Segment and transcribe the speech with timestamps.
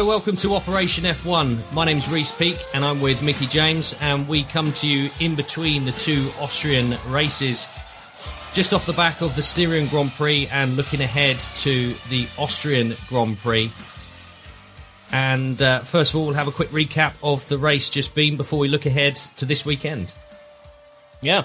[0.00, 1.72] Welcome to Operation F1.
[1.72, 5.36] My name's Reese Peak and I'm with Mickey James, and we come to you in
[5.36, 7.68] between the two Austrian races,
[8.54, 12.96] just off the back of the Styrian Grand Prix and looking ahead to the Austrian
[13.08, 13.70] Grand Prix.
[15.12, 18.36] And uh, first of all, we'll have a quick recap of the race just been
[18.36, 20.14] before we look ahead to this weekend.
[21.20, 21.44] Yeah,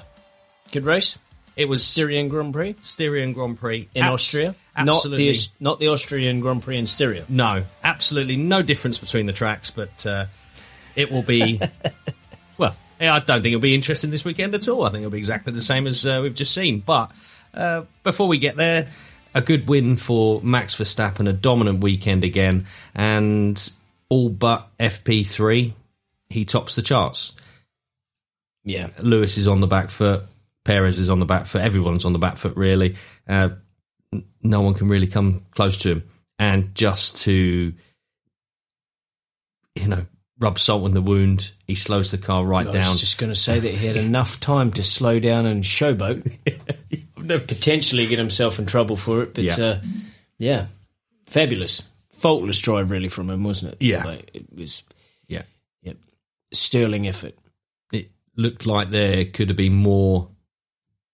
[0.72, 1.20] good race.
[1.56, 5.26] It was Styrian Grand Prix Styrian Grand Prix in Abs- Austria, Absolutely.
[5.26, 7.26] not the not the Austrian Grand Prix in Styria.
[7.30, 10.26] No, absolutely no difference between the tracks, but uh,
[10.96, 11.62] it will be.
[12.58, 14.84] well, I don't think it'll be interesting this weekend at all.
[14.84, 16.82] I think it'll be exactly the same as uh, we've just seen.
[16.82, 17.12] But
[17.54, 18.90] uh, before we get there,
[19.34, 23.72] a good win for Max Verstappen, a dominant weekend again, and
[24.10, 25.74] all but FP3,
[26.30, 27.34] he tops the charts.
[28.64, 30.24] Yeah, Lewis is on the back foot.
[30.66, 31.62] Perez is on the back foot.
[31.62, 32.96] Everyone's on the back foot, really.
[33.28, 33.50] Uh,
[34.44, 36.04] no one can really come close to him.
[36.38, 37.74] And just to,
[39.76, 40.06] you know,
[40.40, 42.92] rub salt in the wound, he slows the car right I down.
[42.92, 46.30] was just going to say that he had enough time to slow down and showboat,
[47.48, 49.34] potentially get himself in trouble for it.
[49.34, 49.56] But Yeah.
[49.58, 49.82] yeah, uh,
[50.40, 50.66] yeah
[51.28, 53.78] fabulous, faultless drive really from him, wasn't it?
[53.82, 54.04] Yeah.
[54.04, 54.84] Like, it was.
[55.28, 55.44] Yeah.
[55.84, 55.98] Yep,
[56.54, 57.36] sterling effort.
[57.92, 60.30] It looked like there could have been more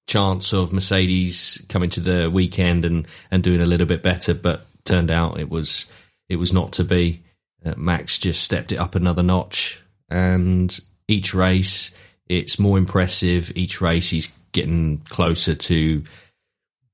[0.07, 4.65] chance of Mercedes coming to the weekend and, and doing a little bit better, but
[4.83, 5.89] turned out it was
[6.29, 7.23] it was not to be.
[7.63, 11.95] Uh, Max just stepped it up another notch, and each race
[12.27, 13.51] it's more impressive.
[13.55, 16.03] Each race he's getting closer to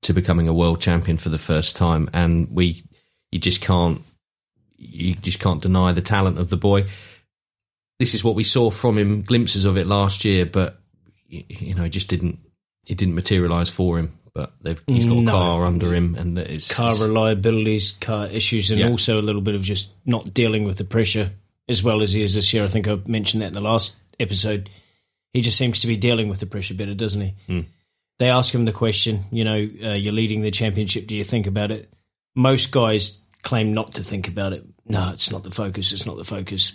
[0.04, 2.84] to becoming a world champion for the first time, and we
[3.32, 4.02] you just can't
[4.78, 6.86] you just can't deny the talent of the boy.
[8.00, 10.80] This is what we saw from him, glimpses of it last year, but
[11.28, 12.40] you know, just didn't
[12.88, 14.14] it didn't materialise for him.
[14.34, 15.32] But they've, he's got No.
[15.32, 18.90] a car under him, and it's car it's- reliabilities, car issues, and Yeah.
[18.90, 21.32] also a little bit of just not dealing with the pressure
[21.68, 22.64] as well as he is this year.
[22.64, 24.70] I think I mentioned that in the last episode.
[25.34, 27.34] He just seems to be dealing with the pressure better, doesn't he?
[27.48, 27.60] Hmm.
[28.20, 31.08] They ask him the question, you know, uh, you're leading the championship.
[31.08, 31.92] Do you think about it?
[32.36, 34.64] Most guys claim not to think about it.
[34.88, 35.92] No, it's not the focus.
[35.92, 36.74] It's not the focus.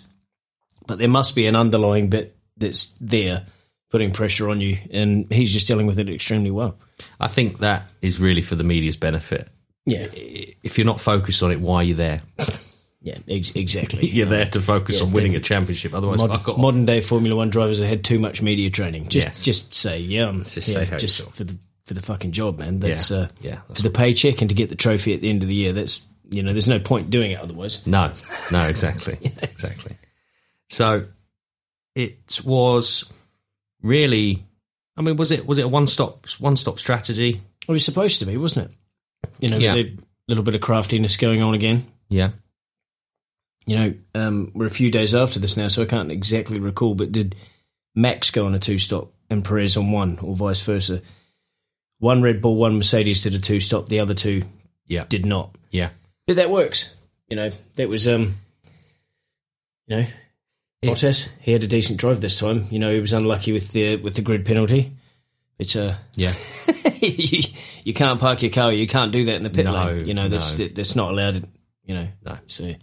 [0.87, 3.47] But there must be an underlying bit that's there
[3.93, 6.77] putting pressure on you, and he's just dealing with it extremely well.
[7.21, 9.49] I think that is really for the media's benefit.
[9.87, 12.23] Yeah, If you're not focused on it, why are you there?
[13.03, 14.07] yeah, ex- exactly.
[14.11, 15.93] You're there to focus Yeah, on winning a championship.
[15.93, 19.09] Otherwise, Mod- modern day Formula One drivers have had too much media training.
[19.09, 19.43] Just, Yes.
[19.43, 22.79] just say, yeah, I'm, Just yeah, say just for the for the fucking job, man.
[22.79, 23.17] That's Yeah.
[23.19, 25.49] uh, Yeah, that's for the paycheck and to get the trophy at the end of
[25.49, 25.73] the year.
[25.73, 27.85] That's you know, there's no point doing it otherwise.
[27.87, 28.13] No,
[28.53, 29.97] no, exactly, exactly.
[30.71, 31.07] So
[31.97, 33.05] it was
[33.83, 34.45] really.
[34.97, 37.41] I mean, was it was it a one stop one stop strategy?
[37.69, 38.77] It was supposed to be, wasn't it?
[39.41, 39.75] You know, Yeah.
[39.75, 39.97] a
[40.29, 41.87] little bit of craftiness going on again.
[42.09, 42.31] Yeah,
[43.67, 46.95] You know, um, we're a few days after this now, so I can't exactly recall.
[46.95, 47.35] But did
[47.95, 51.01] Max go on a two stop and Perez on one, or vice versa?
[52.01, 53.89] One Red Bull, one Mercedes did a two stop.
[53.89, 54.43] The other two
[54.89, 55.55] yeah, did not.
[55.71, 55.91] yeah.
[56.27, 56.95] But that works.
[57.29, 58.35] You know, that was um
[59.87, 60.07] you know
[60.83, 62.67] Bottas, he had a decent drive this time.
[62.71, 64.93] You know, he was unlucky with the with the grid penalty.
[65.59, 66.33] But uh Yeah,
[67.01, 67.43] you,
[67.85, 70.07] you can't park your car, you can't do that in the pit No, lane.
[70.07, 70.67] You know, that's no.
[70.69, 71.47] that's not allowed
[71.85, 72.09] you know.
[72.25, 72.39] No.
[72.47, 72.75] So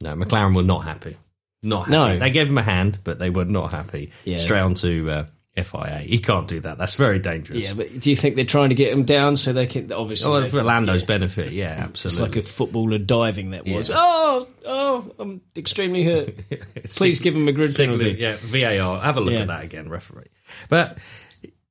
[0.00, 0.16] no.
[0.16, 1.16] McLaren were not happy.
[1.62, 1.90] Not happy.
[1.90, 2.18] No.
[2.18, 4.12] they gave him a hand, but they were not happy.
[4.24, 4.36] Yeah.
[4.36, 5.26] Straight on to uh,
[5.64, 5.98] FIA.
[5.98, 6.78] He can't do that.
[6.78, 7.64] That's very dangerous.
[7.66, 10.30] yeah, but do you think they're trying to get him down so they can obviously
[10.32, 11.06] Oh, for Lando's yeah.
[11.06, 12.40] benefit, yeah, It's absolutely.
[12.40, 13.88] like a footballer diving that was.
[13.88, 13.96] Yeah.
[13.98, 16.34] Oh, oh, I'm extremely hurt.
[16.96, 18.16] Please give him a grid penalty.
[18.18, 19.00] Yeah, VAR.
[19.00, 19.40] Have a look Yeah.
[19.40, 20.28] at that again, referee.
[20.68, 20.98] But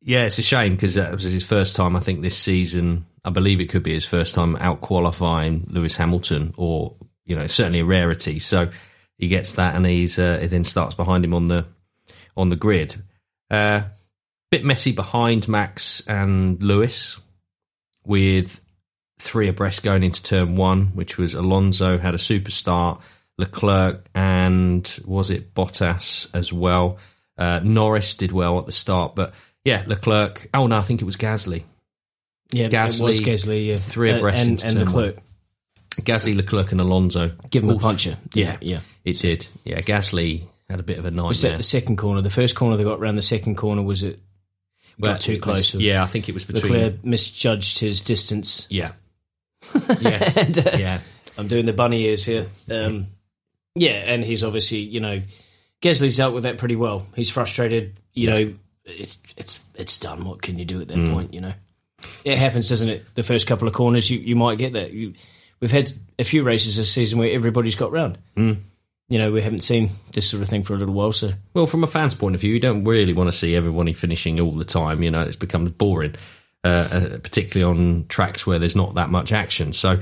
[0.01, 1.95] yeah, it's a shame because that was his first time.
[1.95, 3.05] I think this season.
[3.25, 7.47] I believe it could be his first time out qualifying Lewis Hamilton, or you know,
[7.47, 8.39] certainly a rarity.
[8.39, 8.69] So
[9.17, 11.65] he gets that, and he's uh, he then starts behind him on the
[12.37, 12.95] on the grid.
[13.49, 13.81] Uh,
[14.51, 17.19] bit messy behind Max and Lewis,
[18.05, 18.59] with
[19.19, 23.01] three abreast going into turn one, which was Alonso had a super start,
[23.37, 26.97] Leclerc and was it Bottas as well.
[27.37, 30.47] Uh, Norris did well at the start, but yeah, Leclerc.
[30.53, 31.63] Oh no, I think it was Gasly.
[32.51, 33.77] Yeah, Gasly, it was Gasly, yeah.
[33.77, 35.17] three Uh, abreast and, into and turn Leclerc.
[36.01, 37.31] Gasly, Leclerc, and Alonso.
[37.49, 38.17] Give him a puncher.
[38.33, 38.57] Yeah.
[38.61, 38.79] yeah.
[39.03, 39.47] It did.
[39.63, 41.57] Yeah, Gasly had a bit of a Was that nightmare.
[41.57, 42.21] the second corner?
[42.21, 44.19] The first corner they got round the second corner was it
[44.99, 45.73] Well, got too close?
[45.73, 46.71] was- yeah, I think it was between.
[46.73, 48.67] Leclerc misjudged his distance.
[48.69, 48.91] Yeah.
[49.99, 50.37] yes.
[50.37, 50.99] And, uh, yeah.
[51.37, 52.47] I'm doing the bunny ears here.
[52.69, 53.07] Um,
[53.75, 55.21] yeah, and he's obviously, you know,
[55.81, 57.05] Gasly's dealt with that pretty well.
[57.15, 57.95] He's frustrated.
[58.13, 58.53] You know,
[58.85, 60.25] it's it's it's done.
[60.25, 61.11] What can you do at that Mm.
[61.13, 61.33] point?
[61.33, 61.53] You know,
[62.25, 63.15] it happens, doesn't it?
[63.15, 64.91] The first couple of corners, you, you might get that.
[64.91, 65.13] You,
[65.61, 68.17] we've had a few races this season where everybody's got round.
[68.35, 68.57] Mm.
[69.09, 71.11] You know, we haven't seen this sort of thing for a little while.
[71.11, 73.93] So Well, from a fan's point of view, you don't really want to see everybody
[73.93, 75.01] finishing all the time.
[75.01, 76.15] You know, it's become boring,
[76.63, 79.73] uh, uh, particularly on tracks where there's not that much action.
[79.73, 79.99] So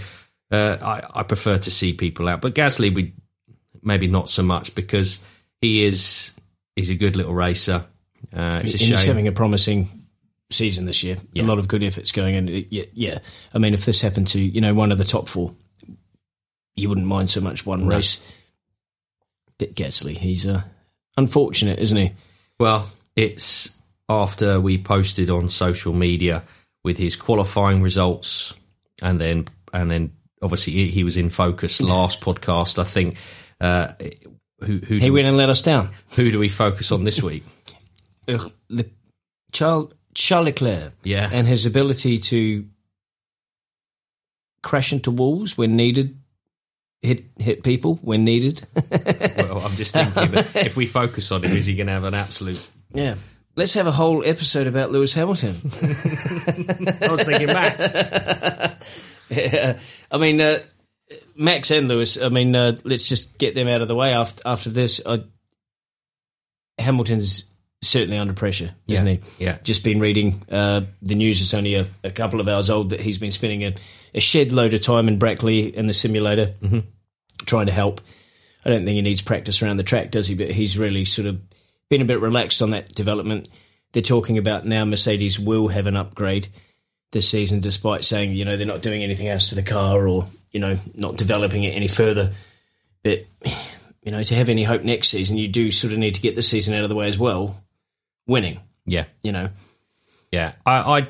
[0.52, 2.42] uh, I, I prefer to see people out.
[2.42, 3.14] But Gasly, we
[3.82, 5.20] maybe not so much because
[5.62, 6.34] he is
[6.76, 7.86] he's a good little racer.
[8.36, 8.92] Uh, it's a shame.
[8.92, 9.90] he's having a promising
[10.50, 11.18] season this year.
[11.34, 11.44] Yeah.
[11.44, 12.66] A lot of good efforts going in.
[12.70, 13.20] Yeah, yeah.
[13.54, 15.54] I mean, if this happened to you know one of the top four,
[16.76, 18.22] you wouldn't mind so much one race.
[19.60, 20.62] Bit Gasly, he's uh,
[21.18, 22.12] unfortunate, isn't he?
[22.60, 23.78] Well, it's
[24.10, 26.44] after we posted on social media
[26.84, 28.54] with his qualifying results,
[29.02, 30.12] and then and then
[30.42, 32.80] obviously he, he was in focus last podcast.
[32.80, 33.18] I think.
[33.60, 33.94] Uh,
[34.60, 35.90] who who He went and let us down.
[36.16, 37.44] who do we focus on this week?
[38.28, 38.86] Ugh, Le-
[39.52, 42.66] Charles, Charles Leclerc Yeah, and his ability to
[44.64, 46.17] crash into walls when needed,
[47.02, 48.66] hit hit people when needed.
[49.38, 52.04] well, I'm just thinking that if we focus on him, is he going to have
[52.04, 52.70] an absolute?
[52.94, 53.16] yeah.
[53.56, 55.56] Let's have a whole episode about Lewis Hamilton.
[55.64, 57.92] I was thinking Max.
[59.30, 59.80] Yeah.
[60.12, 60.60] I mean, uh,
[61.36, 62.22] Max and Lewis.
[62.22, 65.02] I mean, uh, let's just get them out of the way after after this.
[65.04, 65.24] I,
[66.78, 67.50] Hamilton's
[67.82, 69.20] certainly under pressure, isn't he?
[69.40, 69.58] Yeah.
[69.64, 71.42] Just been reading uh, the news.
[71.42, 73.74] It's only a, a couple of hours old that he's been spending a,
[74.18, 76.80] a shed load of time in Brackley in the simulator mm-hmm.
[77.46, 78.02] trying to help.
[78.66, 80.36] I don't think he needs practice around the track, does he?
[80.36, 81.40] But he's really sort of
[81.88, 83.48] been a bit relaxed on that development.
[83.94, 86.50] They're talking about now Mercedes will have an upgrade
[87.12, 90.28] this season, despite saying you know they're not doing anything else to the car or
[90.52, 92.34] you know not developing it any further.
[93.04, 93.26] But
[94.02, 96.36] you know to have any hope next season, you do sort of need to get
[96.36, 97.64] the season out of the way as well,
[98.26, 98.60] winning.
[98.86, 99.50] Yeah, You know,
[100.32, 100.54] yeah.
[100.66, 101.08] I, I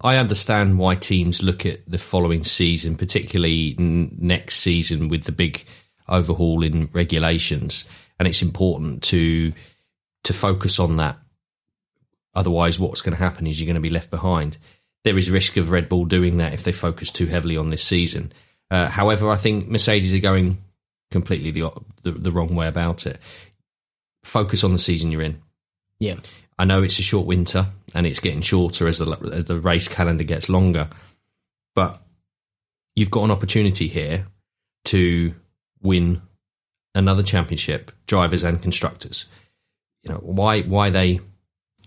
[0.00, 5.32] I understand why teams look at the following season, particularly n- next season with the
[5.32, 5.64] big
[6.08, 7.84] overhaul in regulations,
[8.18, 9.52] and it's important to
[10.24, 11.18] to focus on that.
[12.34, 14.58] Otherwise, what's going to happen is you're going to be left behind.
[15.02, 17.82] There is risk of Red Bull doing that if they focus too heavily on this
[17.82, 18.32] season.
[18.70, 20.58] Uh, however, I think Mercedes are going
[21.10, 21.70] completely the,
[22.02, 23.18] the the wrong way about it.
[24.22, 25.42] Focus on the season you're in.
[25.98, 26.16] yeah,
[26.58, 29.88] I know it's a short winter and it's getting shorter as the as the race
[29.88, 30.88] calendar gets longer,
[31.74, 32.00] but
[32.96, 34.26] you've got an opportunity here
[34.86, 35.34] to
[35.80, 36.20] win
[36.94, 39.26] another championship, drivers and constructors.
[40.02, 41.20] You know why why they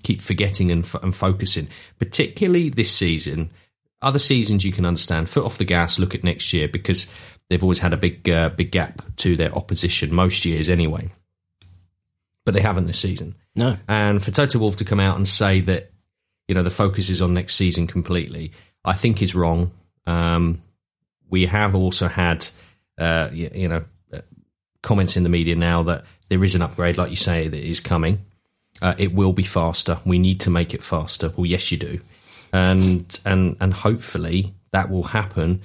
[0.04, 1.68] keep forgetting and, f- and focusing,
[2.00, 3.52] particularly this season.
[4.02, 5.30] Other seasons you can understand.
[5.30, 6.00] Foot off the gas.
[6.00, 7.12] Look at next year because
[7.50, 11.10] they've always had a big uh, big gap to their opposition most years anyway.
[12.46, 13.36] But they haven't this season.
[13.56, 15.92] No, And for Toto Wolff to come out and say that,
[16.48, 18.54] you know, the focus is on next season completely,
[18.86, 19.72] I think is wrong.
[20.06, 20.62] Um,
[21.30, 22.48] we have also had,
[22.98, 23.84] uh, you, you know,
[24.14, 24.20] uh,
[24.82, 27.80] comments in the media now that there is an upgrade, like you say, that is
[27.80, 28.26] coming.
[28.82, 30.00] Uh, it will be faster.
[30.06, 31.32] We need to make it faster.
[31.36, 32.00] Well, yes, you do,
[32.52, 35.62] and and and hopefully that will happen,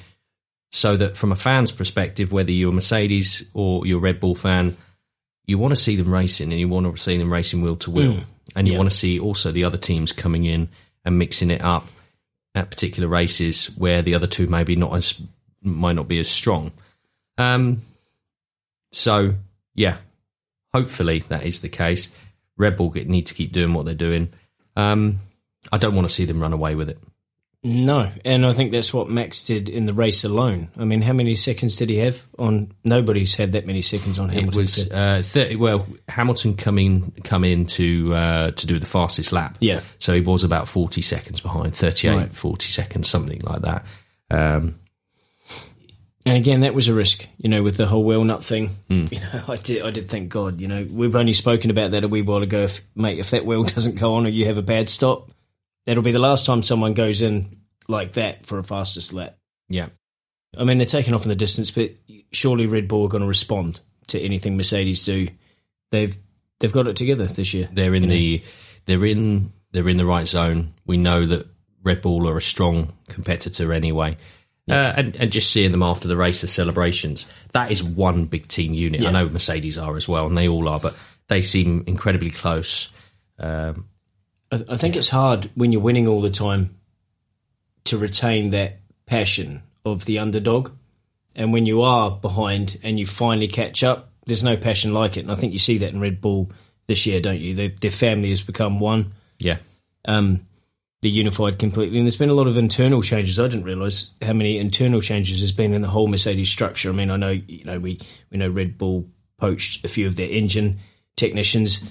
[0.71, 4.35] so that from a fan's perspective, whether you're a Mercedes or you're a Red Bull
[4.35, 4.77] fan,
[5.47, 7.91] you want to see them racing and you want to see them racing wheel to
[7.91, 8.21] wheel.
[8.55, 8.79] And you Yeah.
[8.79, 10.69] want to see also the other teams coming in
[11.05, 11.89] and mixing it up
[12.55, 15.21] at particular races where the other two maybe not as
[15.63, 16.73] might not be as strong.
[17.39, 17.83] Um,
[18.93, 19.35] so
[19.75, 19.99] yeah,
[20.73, 22.13] hopefully that is the case.
[22.57, 24.33] Red Bull get, need to keep doing what they're doing.
[24.75, 25.19] Um,
[25.71, 26.99] I don't want to see them run away with it.
[27.67, 30.69] No, and I think that's what Max did in the race alone.
[30.79, 32.73] I mean, how many seconds did he have on?
[32.85, 34.49] Nobody's had that many seconds on Hamilton.
[34.49, 39.33] It was uh, 30, well Hamilton coming come in to uh, to do the fastest
[39.33, 39.57] lap.
[39.61, 39.81] Yeah.
[39.99, 42.31] So he was about 40 seconds behind, 38, Right.
[42.33, 43.85] 40 seconds, something like that.
[44.31, 44.77] Um,
[46.25, 48.71] And again, that was a risk, you know, with the whole wheel nut thing.
[48.89, 49.07] Hmm.
[49.13, 50.61] You know, I did, I did thank God.
[50.61, 52.63] You know, we've only spoken about that a wee while ago.
[52.65, 55.31] If, mate, if that wheel doesn't go on or you have a bad stop,
[55.87, 59.39] that'll be the last time someone goes in like that for a fastest lap.
[59.69, 59.89] yeah.
[60.59, 61.91] I mean, they're taking off in the distance, but
[62.33, 65.29] surely Red Bull are going to respond to anything Mercedes do.
[65.91, 66.17] They've
[66.61, 67.69] they've got it together this year.
[67.71, 68.43] They're in the
[68.87, 70.73] they're in they're in the right zone.
[70.87, 71.47] We know that
[71.83, 74.17] Red Bull are a strong competitor anyway.
[74.69, 78.49] Uh, and, and just seeing them after the race, the celebrations, that is one big
[78.49, 79.01] team unit.
[79.01, 79.11] Yeah.
[79.11, 80.97] I know Mercedes are as well, and they all are, but
[81.29, 82.89] they seem incredibly close.
[83.39, 83.89] Um,
[84.51, 86.77] I, I think it's hard when you're winning all the time
[87.85, 90.71] to retain that passion of the underdog.
[91.35, 95.21] And when you are behind and you finally catch up, there's no passion like it.
[95.21, 96.51] And I think you see that in Red Bull
[96.87, 97.55] this year, don't you?
[97.55, 99.13] Their, their family has become one.
[99.39, 99.59] yeah,
[100.05, 100.47] Um,
[101.03, 101.99] they're unified completely.
[101.99, 103.39] And there's been a lot of internal changes.
[103.39, 106.89] I didn't realise how many internal changes there's been in the whole Mercedes structure.
[106.89, 107.99] I mean, I know you know we
[108.31, 109.07] we know Red Bull
[109.39, 110.79] poached a few of their engine
[111.17, 111.89] technicians,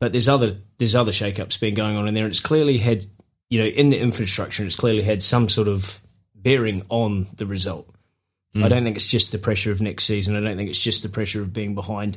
[0.00, 3.04] but there's other there's other shakeups been going on in there, and it's clearly had
[3.50, 6.00] you know in the infrastructure, it's clearly had some sort of
[6.34, 7.88] bearing on the result.
[8.54, 10.34] I don't think it's just the pressure of next season.
[10.34, 12.16] I don't think it's just the pressure of being behind.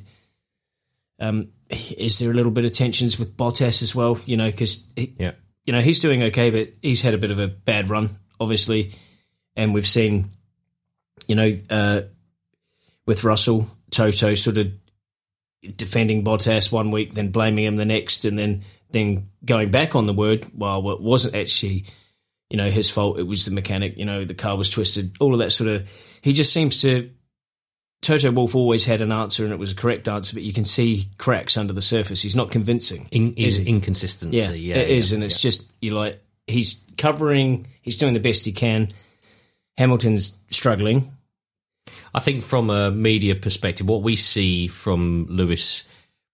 [1.20, 4.18] Um, is there a little bit of tensions with Bottas as well?
[4.26, 5.32] You know, because Yeah.
[5.66, 8.10] you know he's doing okay, but he's had a bit of a bad run,
[8.40, 8.94] obviously,
[9.58, 10.32] and we've seen,
[11.28, 12.02] you know, uh,
[13.06, 14.72] with Russell Toto sort of
[15.76, 20.06] defending Bottas one week, then blaming him the next, and then then going back on
[20.06, 20.46] the word.
[20.54, 21.86] Well, it wasn't actually,
[22.50, 23.20] you know, his fault.
[23.20, 23.98] It was the mechanic.
[23.98, 25.16] You know, the car was twisted.
[25.20, 25.90] All of that sort of.
[26.22, 27.12] He just seems to.
[28.02, 30.64] Toto Wolff always had an answer, and it was a correct answer, but you can
[30.64, 32.22] see cracks under the surface.
[32.22, 33.10] He's not convincing.
[33.12, 34.38] In, Is inconsistency.
[34.38, 35.50] Yeah, Yeah, it is, yeah, and it's yeah.
[35.50, 36.16] just you like
[36.48, 38.90] he's covering, he's doing the best he can.
[39.78, 41.12] Hamilton's struggling.
[42.14, 45.84] I think from a media perspective, what we see from Lewis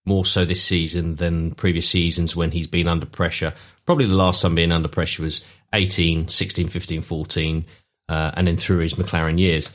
[0.06, 3.52] more so this season than previous seasons when he's been under pressure.
[3.84, 7.64] Probably the last time being under pressure was 18, 16, 15, 14,
[8.08, 9.70] uh, and then through his McLaren years.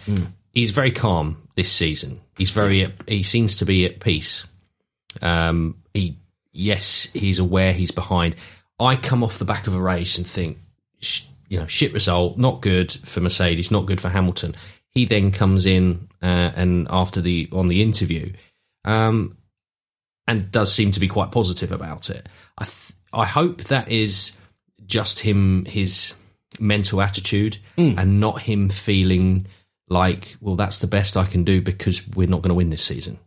[0.54, 2.22] He's very calm this season.
[2.38, 4.48] He's very, he seems to be at peace.
[5.22, 6.18] Um, he,
[6.54, 8.36] yes, he's aware he's behind.
[8.80, 10.58] I come off the back of a race and think,
[11.00, 14.56] sh- you know, shit result, not good for Mercedes, not good for Hamilton.
[14.92, 18.34] He then comes in uh, and after the on the interview,
[18.86, 19.38] um,
[20.28, 22.28] and does seem to be quite positive about it.
[22.58, 24.38] I th- I hope that is
[24.86, 26.16] just him his
[26.60, 29.48] mental attitude and not him feeling
[29.88, 32.84] like, well, that's the best I can do because we're not going to win this
[32.84, 33.20] season.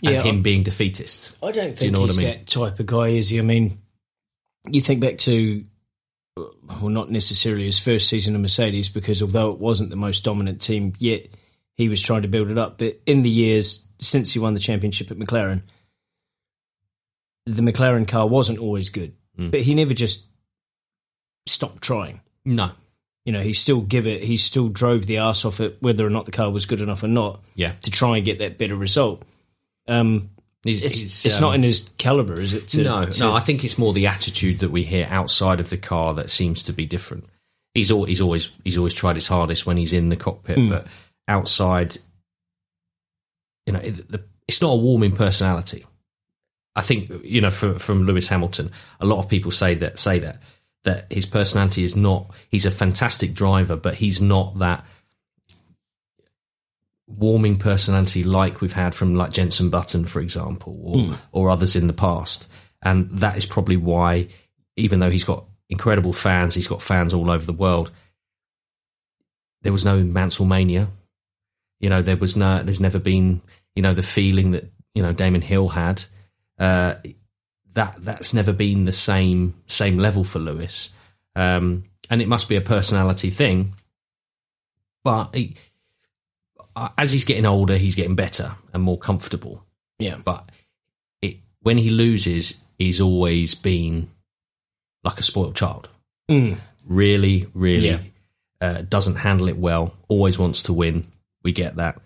[0.00, 1.36] Yeah, and him being defeatist.
[1.42, 2.38] I don't you think know what he's I mean?
[2.38, 3.38] that type of guy, is he?
[3.38, 3.78] I mean,
[4.68, 5.64] you think back to,
[6.36, 10.60] well, not necessarily his first season of Mercedes, because although it wasn't the most dominant
[10.60, 11.26] team yet,
[11.76, 12.78] he was trying to build it up.
[12.78, 15.62] But in the years since he won the championship at McLaren,
[17.46, 19.50] the McLaren car wasn't always good, Mm.
[19.50, 20.24] but he never just
[21.46, 22.20] stopped trying.
[22.44, 22.70] No.
[23.24, 24.22] You know, he still give it.
[24.24, 27.02] He still drove the ass off it, whether or not the car was good enough
[27.02, 27.72] or not, Yeah.
[27.72, 29.22] to try and get that better result.
[29.88, 30.30] Um,
[30.64, 32.68] He's, it's he's, it's um, not in his caliber, is it?
[32.68, 33.32] to- no, to- no.
[33.34, 36.62] I think it's more the attitude that we hear outside of the car that seems
[36.64, 37.24] to be different.
[37.74, 40.68] He's al- he's always he's always tried his hardest when he's in the cockpit, Hmm.
[40.70, 40.86] but
[41.28, 41.96] outside,
[43.66, 45.84] you know, it, the, it's not a warming personality.
[46.76, 50.18] I think you know for, from Lewis Hamilton, a lot of people say that say
[50.20, 50.40] that
[50.84, 52.30] that his personality is not.
[52.50, 54.84] He's a fantastic driver, but he's not that
[57.06, 61.86] warming personality like we've had from like Jenson Button, for example, or or others in
[61.86, 62.48] the past.
[62.82, 64.28] And that is probably why,
[64.76, 67.90] even though he's got incredible fans, he's got fans all over the world.
[69.62, 70.88] There was no Mansell mania.
[71.80, 72.62] You know, there was no.
[72.62, 73.42] There's never been.
[73.74, 76.04] You know, the feeling that you know Damon Hill had.
[76.58, 76.94] Uh,
[77.72, 80.90] that that's never been the same same level for Lewis.
[81.36, 83.74] Um, and it must be a personality thing.
[85.02, 85.56] But he,
[86.98, 89.64] as he's getting older, he's getting better and more comfortable.
[89.98, 90.16] yeah.
[90.24, 90.50] But
[91.22, 94.08] it, when he loses, he's always been
[95.02, 95.88] like a spoiled child.
[96.30, 96.56] Mm.
[96.86, 97.98] Really, really Yeah.
[98.60, 99.94] uh, doesn't handle it well.
[100.08, 101.04] Always wants to win.
[101.42, 102.00] We get that.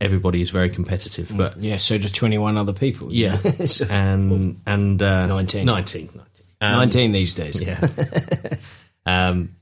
[0.00, 3.12] Everybody is very competitive, but Yeah, so do 21 other people.
[3.12, 3.36] yeah.
[3.66, 5.64] So- and and uh, 19.
[5.66, 6.22] 19, 19.
[6.60, 7.60] Um, 19 these days.
[7.60, 7.80] yeah.
[9.06, 9.55] um,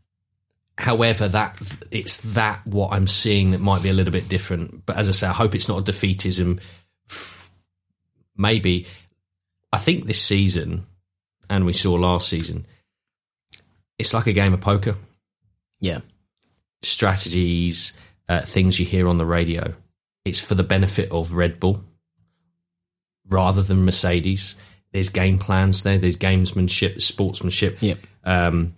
[0.76, 1.59] however, that
[1.90, 4.85] it's that what I'm seeing that might be a little bit different.
[4.87, 6.61] But as I say, I hope it's not a defeatism.
[8.37, 8.87] Maybe
[9.73, 10.87] I think this season,
[11.49, 12.66] and we saw last season,
[13.99, 14.97] it's like a game of poker.
[15.81, 16.00] Yeah.
[16.83, 19.75] Strategies, uh, things you hear on the radio.
[20.25, 21.85] It's for the benefit of Red Bull
[23.28, 24.57] rather than Mercedes.
[24.93, 25.99] There's game plans there.
[25.99, 27.78] There's gamesmanship, sportsmanship.
[27.81, 27.99] Yep.
[28.25, 28.76] Um,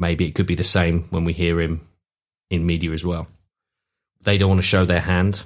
[0.00, 1.86] maybe it could be the same when we hear him
[2.50, 3.28] in media as well.
[4.22, 5.44] They don't want to show their hand,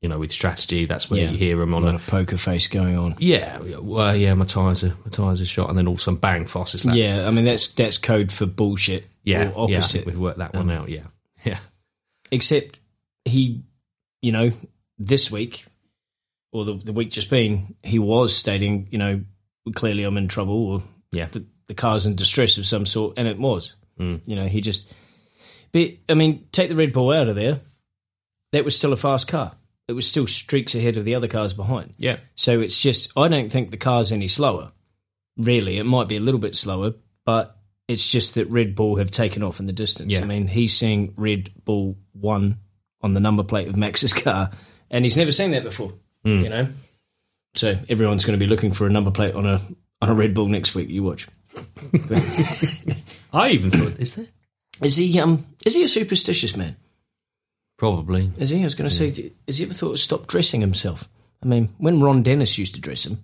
[0.00, 0.86] you know, with strategy.
[0.86, 1.30] That's when Yeah.
[1.32, 3.16] you hear him on lot a poker face going on.
[3.18, 6.02] yeah, well, yeah, my tires are my tires are shot, and then all of a
[6.02, 6.94] sudden, bang, fastest lap.
[6.94, 9.06] Yeah, I mean, that's that's code for bullshit.
[9.24, 9.52] yeah, yeah.
[9.56, 9.92] Opposite.
[10.04, 10.88] think we've worked that one um, out.
[10.88, 11.06] Yeah,
[11.44, 11.58] yeah,
[12.30, 12.78] Except
[13.24, 13.62] he,
[14.22, 14.52] you know,
[14.98, 15.64] this week
[16.52, 19.20] or the, the week just been, he was stating, you know,
[19.74, 20.82] clearly I'm in trouble or
[21.12, 21.26] yeah.
[21.26, 23.74] the, the car's in distress of some sort, and it was.
[23.98, 24.20] Mm.
[24.26, 24.92] You know, he just.
[25.72, 27.58] But I mean, take the Red Bull out of there.
[28.52, 29.52] That was still a fast car.
[29.88, 31.94] It was still streaks ahead of the other cars behind.
[31.98, 32.16] yeah.
[32.34, 34.72] So it's just, I don't think the car's any slower.
[35.36, 36.94] Really, it might be a little bit slower,
[37.24, 37.56] but
[37.86, 40.12] it's just that Red Bull have taken off in the distance.
[40.12, 40.22] Yeah.
[40.22, 42.58] I mean, he's seeing Red Bull one
[43.02, 44.50] on the number plate of Max's car,
[44.90, 45.92] and he's never seen that before.
[46.24, 46.40] Hmm.
[46.40, 46.68] You know,
[47.54, 49.60] so everyone's going to be looking for a number plate on a
[50.02, 50.88] on a Red Bull next week.
[50.88, 51.28] You watch.
[53.32, 54.26] I even thought, is there?
[54.82, 56.76] Is he um is he a superstitious man?
[57.78, 58.30] Probably.
[58.38, 58.60] Is he?
[58.60, 61.08] I was going to say, has he ever thought of stop dressing himself?
[61.42, 63.22] I mean, when Ron Dennis used to dress him,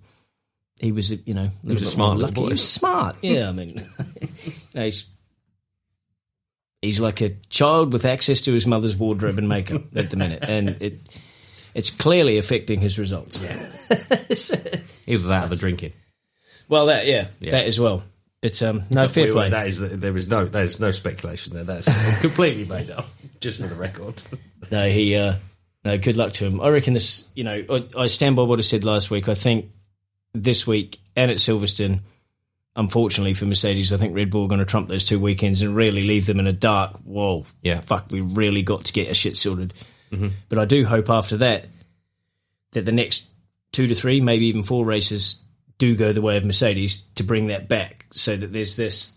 [0.79, 2.43] he was, you know, he was a smart little boy.
[2.47, 3.15] He was smart.
[3.21, 3.69] Yeah, I mean,
[4.45, 5.07] you know, he's
[6.83, 10.43] he's like a child with access to his mother's wardrobe and makeup at the minute,
[10.43, 11.01] and it
[11.73, 13.41] it's clearly affecting his results.
[13.41, 13.55] Yeah,
[15.07, 15.93] Either that or the drinking.
[16.67, 18.03] well, that yeah, that as well.
[18.43, 19.49] But um, no, fair play.
[19.49, 21.63] That is, there is no, there is no speculation there.
[21.63, 23.07] That's completely made up,
[23.39, 24.21] just for the record.
[24.71, 25.15] No, he.
[25.15, 25.35] Uh,
[25.83, 26.61] no, good luck to him.
[26.61, 27.27] I reckon this.
[27.35, 29.27] You know, I, I stand by what I said last week.
[29.27, 29.71] I think
[30.33, 31.99] this week and at Silverstone,
[32.75, 35.75] unfortunately for Mercedes, I think Red Bull are going to trump those two weekends and
[35.75, 36.97] really leave them in a dark.
[37.03, 37.81] Whoa, Yeah.
[37.81, 39.73] fuck, we really got to get our shit sorted.
[40.47, 41.65] But I do hope after that
[42.71, 43.29] that the next
[43.71, 45.39] two to three, maybe even four races,
[45.85, 49.11] do go the way of Mercedes to bring that back, so that there's this.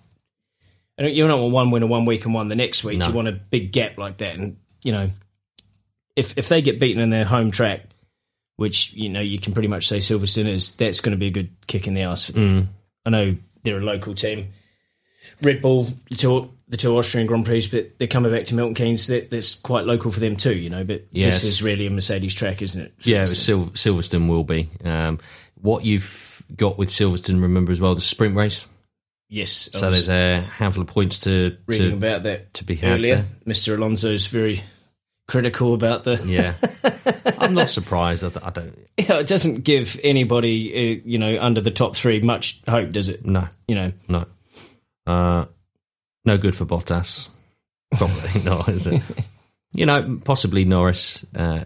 [0.98, 2.98] I don't, you don't want one winner one week and one the next week.
[2.98, 3.08] No.
[3.08, 5.10] You want a big gap like that, and you know,
[6.16, 7.82] if if they get beaten in their home track,
[8.56, 11.30] which you know you can pretty much say Silverstone is, that's going to be a
[11.30, 12.70] good kick in the ass for them.
[13.04, 14.52] I know they're a local team.
[15.42, 18.74] Red Bull, the two, the two Austrian Grand Prix, but they're coming back to Milton
[18.74, 19.06] Keynes.
[19.08, 20.82] That, that's quite local for them too, you know.
[20.84, 21.42] But Yes.
[21.42, 22.94] this is really a Mercedes track, isn't it?
[23.02, 24.68] Yeah, it Sil- Silverstone will be.
[24.84, 25.18] Um,
[25.60, 26.04] what you've
[26.54, 28.66] got with Silverstone, remember as well, the sprint race.
[29.28, 29.70] yes.
[29.72, 33.16] So there's a handful of points to reading to, about that to be had earlier.
[33.16, 33.24] there.
[33.54, 33.74] Mr.
[33.76, 34.60] Alonso's very
[35.28, 36.22] critical about the.
[36.24, 36.54] Yeah,
[37.38, 38.24] I'm not surprised.
[38.24, 38.78] I, th- I don't.
[38.98, 43.10] Yeah, it doesn't give anybody, uh, you know, under the top three much hope, does
[43.10, 43.26] it?
[43.26, 44.24] No, You know, no,
[45.06, 45.44] uh,
[46.24, 47.28] no good for Bottas.
[47.92, 49.02] Probably not, is it?
[49.74, 51.26] You know, possibly Norris.
[51.36, 51.62] Uh,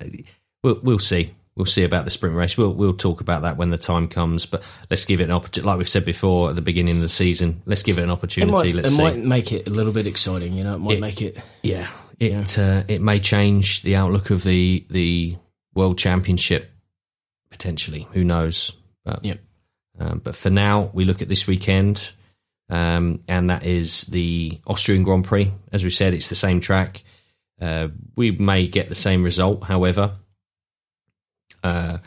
[0.65, 1.33] we'll we'll see.
[1.61, 2.57] We'll see about the sprint race.
[2.57, 4.47] We'll we'll talk about that when the time comes.
[4.47, 5.67] But let's give it an opportunity.
[5.67, 8.13] Like we've said before at the beginning of the season, let's give it an it
[8.15, 8.51] opportunity.
[8.53, 9.03] might, let's it see.
[9.03, 10.55] might make it a little bit exciting.
[10.55, 11.39] You know, it might It- make it.
[11.63, 11.87] Yeah,
[12.19, 15.37] it Uh, it may change the outlook of the the
[15.75, 16.71] world championship
[17.51, 18.09] potentially.
[18.13, 18.73] Who knows?
[19.05, 19.41] But, Yep.
[19.99, 22.13] um, but for now, we look at this weekend,
[22.71, 25.53] um, and that is the Austrian Grand Prix.
[25.73, 27.03] As we said, it's the same track.
[27.61, 30.13] Uh, we may get the same result, however.
[31.63, 31.99] Uh,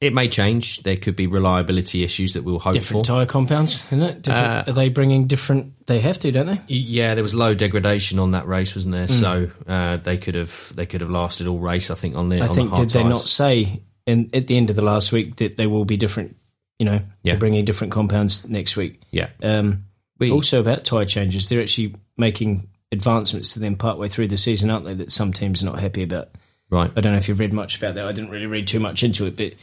[0.00, 0.84] it may change.
[0.84, 3.12] There could be reliability issues that we'll hope different for.
[3.12, 4.28] tyre compounds, isn't it?
[4.28, 5.86] Uh, are they bringing different?
[5.88, 6.60] They have to, don't they?
[6.68, 9.08] Yeah, there was low degradation on that race, wasn't there?
[9.08, 11.90] So uh, they could have they could have lasted all race.
[11.90, 14.46] I think on the I on think the hard did they not say in at
[14.46, 16.36] the end of the last week that they will be different?
[16.78, 17.32] You know, Yeah.
[17.32, 19.00] they're bringing different compounds next week.
[19.10, 19.86] Yeah, Um,
[20.20, 24.70] we, also about tyre changes, they're actually making advancements to them partway through the season,
[24.70, 24.94] aren't they?
[24.94, 26.28] That some teams are not happy about.
[26.70, 26.90] Right.
[26.96, 28.04] I don't know if you've read much about that.
[28.04, 29.54] I didn't really read too much into it, but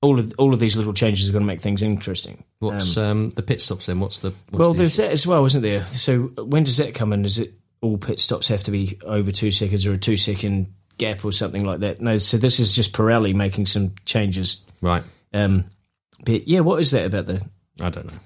[0.00, 2.44] all of all of these little changes are going to make things interesting.
[2.60, 4.00] What's um, the pit stops then?
[4.00, 5.82] What's the what's Well, the- there's that as well, isn't there?
[5.82, 7.24] So when does that come in?
[7.24, 10.72] Is it all pit stops have to be over two seconds or a two second
[10.98, 12.00] gap or something like that?
[12.00, 14.64] No, so this is just Pirelli making some changes.
[14.80, 15.02] right.
[15.34, 15.64] Um,
[16.24, 17.44] but yeah, what is that about the?
[17.80, 18.18] I don't know.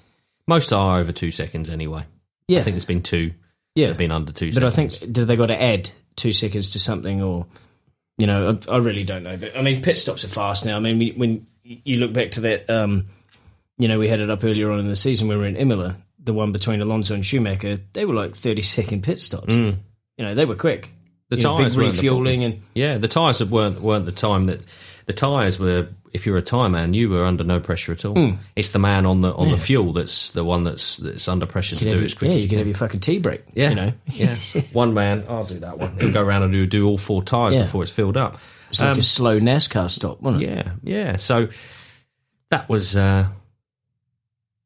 [0.47, 2.05] Most are over two seconds anyway.
[2.49, 3.33] Yeah, I think there's been two
[3.75, 3.93] yeah.
[3.93, 4.53] been under two.
[4.53, 7.47] But I think did they got to add two seconds to something or?
[8.19, 9.37] You know, I, I really don't know.
[9.37, 10.77] But I mean, pit stops are fast now.
[10.77, 13.07] I mean, we- when you look back to that, um,
[13.79, 15.29] you know, we had it up earlier on in the season.
[15.29, 17.79] when We were in Imola, the one between Alonso and Schumacher.
[17.95, 19.55] They were like thirty second pit stops.
[19.55, 19.77] You
[20.19, 20.83] know, they were quick.
[20.87, 20.91] Mm.
[21.31, 24.13] The You know, tyres big weren't the refueling and yeah, the tyres weren't weren't the
[24.13, 24.61] time that
[25.07, 25.89] the tyres were.
[26.13, 28.15] If you're a tyre man, you were under no pressure at all.
[28.15, 28.35] Hmm.
[28.55, 31.75] It's the man on the on the fuel that's the one that's that's under pressure
[31.77, 33.43] to do have it as quick yeah, as you can have your fucking tea break.
[33.55, 34.35] Yeah, you know, yeah.
[34.75, 35.99] One man, I'll do that one.
[35.99, 37.63] He'll go around and do, do all four tyres Yeah.
[37.63, 38.37] before it's filled up.
[38.69, 40.51] it's like Um, a slow NASCAR stop, wasn't it?
[40.51, 41.17] Yeah, yeah.
[41.17, 41.49] So
[42.51, 43.29] that was uh,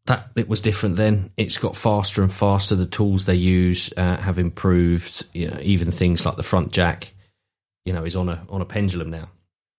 [0.06, 0.30] that.
[0.34, 1.30] It was different then.
[1.36, 2.74] It's got faster and faster.
[2.74, 5.26] The tools they use uh, have improved.
[5.32, 7.14] You know, even things like the front jack,
[7.84, 9.28] you know, is on a on a pendulum now.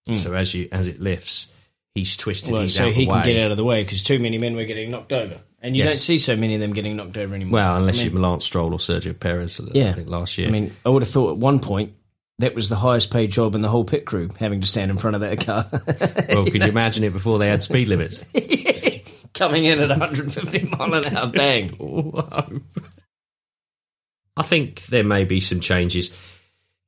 [0.07, 0.17] Mm.
[0.17, 1.47] So as you as it lifts,
[1.95, 2.53] he's twisted.
[2.53, 4.65] Well, he's so he can get out of the way because too many men were
[4.65, 5.93] getting knocked over, and you Yes.
[5.93, 7.53] don't see so many of them getting knocked over anymore.
[7.59, 9.89] Well, unless I mean, you're Lance Stroll or Sergio Perez, uh, Yeah.
[9.89, 10.47] I think last year.
[10.47, 11.93] I mean, I would have thought at one point
[12.39, 14.97] that was the highest paid job in the whole pit crew, having to stand in
[14.97, 15.67] front of that car,
[16.29, 18.23] well, could you imagine it before they had speed limits?
[19.33, 21.69] coming in at 150 mile an hour, bang.
[21.69, 22.61] Whoa.
[24.37, 26.15] I think there may be some changes.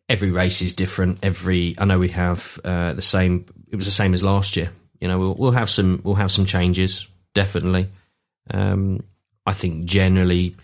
[0.10, 1.20] Every race is different.
[1.24, 3.46] Every I know we have uh, the same.
[3.72, 4.72] It was the same as last year.
[5.00, 7.88] You know, we'll, we'll have some we'll have some changes definitely.
[8.52, 9.04] Um,
[9.46, 10.56] I think generally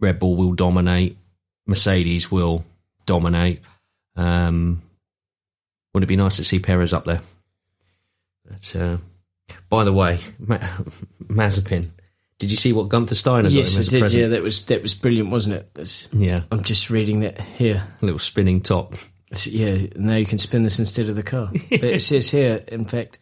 [0.00, 1.16] Red Bull will dominate.
[1.66, 2.64] Mercedes will
[3.06, 3.60] dominate.
[4.16, 4.82] Um,
[5.94, 7.20] would it be nice to see Perez up there?
[8.48, 8.96] But, uh,
[9.68, 10.58] by the way, Ma-
[11.24, 11.88] Mazepin,
[12.40, 14.00] did you see what Gunther Steiner yes, got him I as a did.
[14.00, 14.20] present?
[14.22, 15.74] Yeah, that was that was brilliant, wasn't it?
[15.74, 17.86] That's- Yeah, I'm just reading that here.
[18.00, 18.94] A little spinning top.
[19.30, 21.50] It's- yeah, now you can spin this instead of the car.
[21.70, 23.18] but it says here, in fact,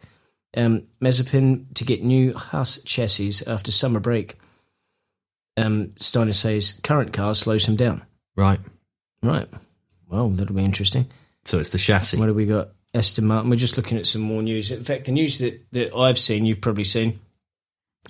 [0.55, 4.37] um, Mazepin to get new Haas chassis after summer break.
[5.57, 8.03] Um, Steiner says current car slows him down.
[8.37, 8.59] Right.
[9.21, 9.49] Right.
[10.07, 11.07] Well, that'll be interesting.
[11.43, 12.17] So it's the chassis.
[12.17, 12.69] What have we got?
[12.93, 13.49] Aston Martin.
[13.49, 14.71] We're just looking at some more news.
[14.71, 17.19] In fact, the news that, that I've seen, you've probably seen,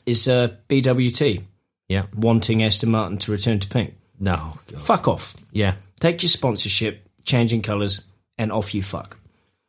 [0.05, 1.43] is uh, BWT
[1.87, 2.05] Yeah.
[2.15, 3.95] wanting Aston Martin to return to pink.
[4.19, 4.53] No.
[4.71, 4.81] God.
[4.81, 5.35] Fuck off.
[5.51, 5.75] Yeah.
[5.99, 8.03] Take your sponsorship, changing colours,
[8.37, 9.17] and off you fuck.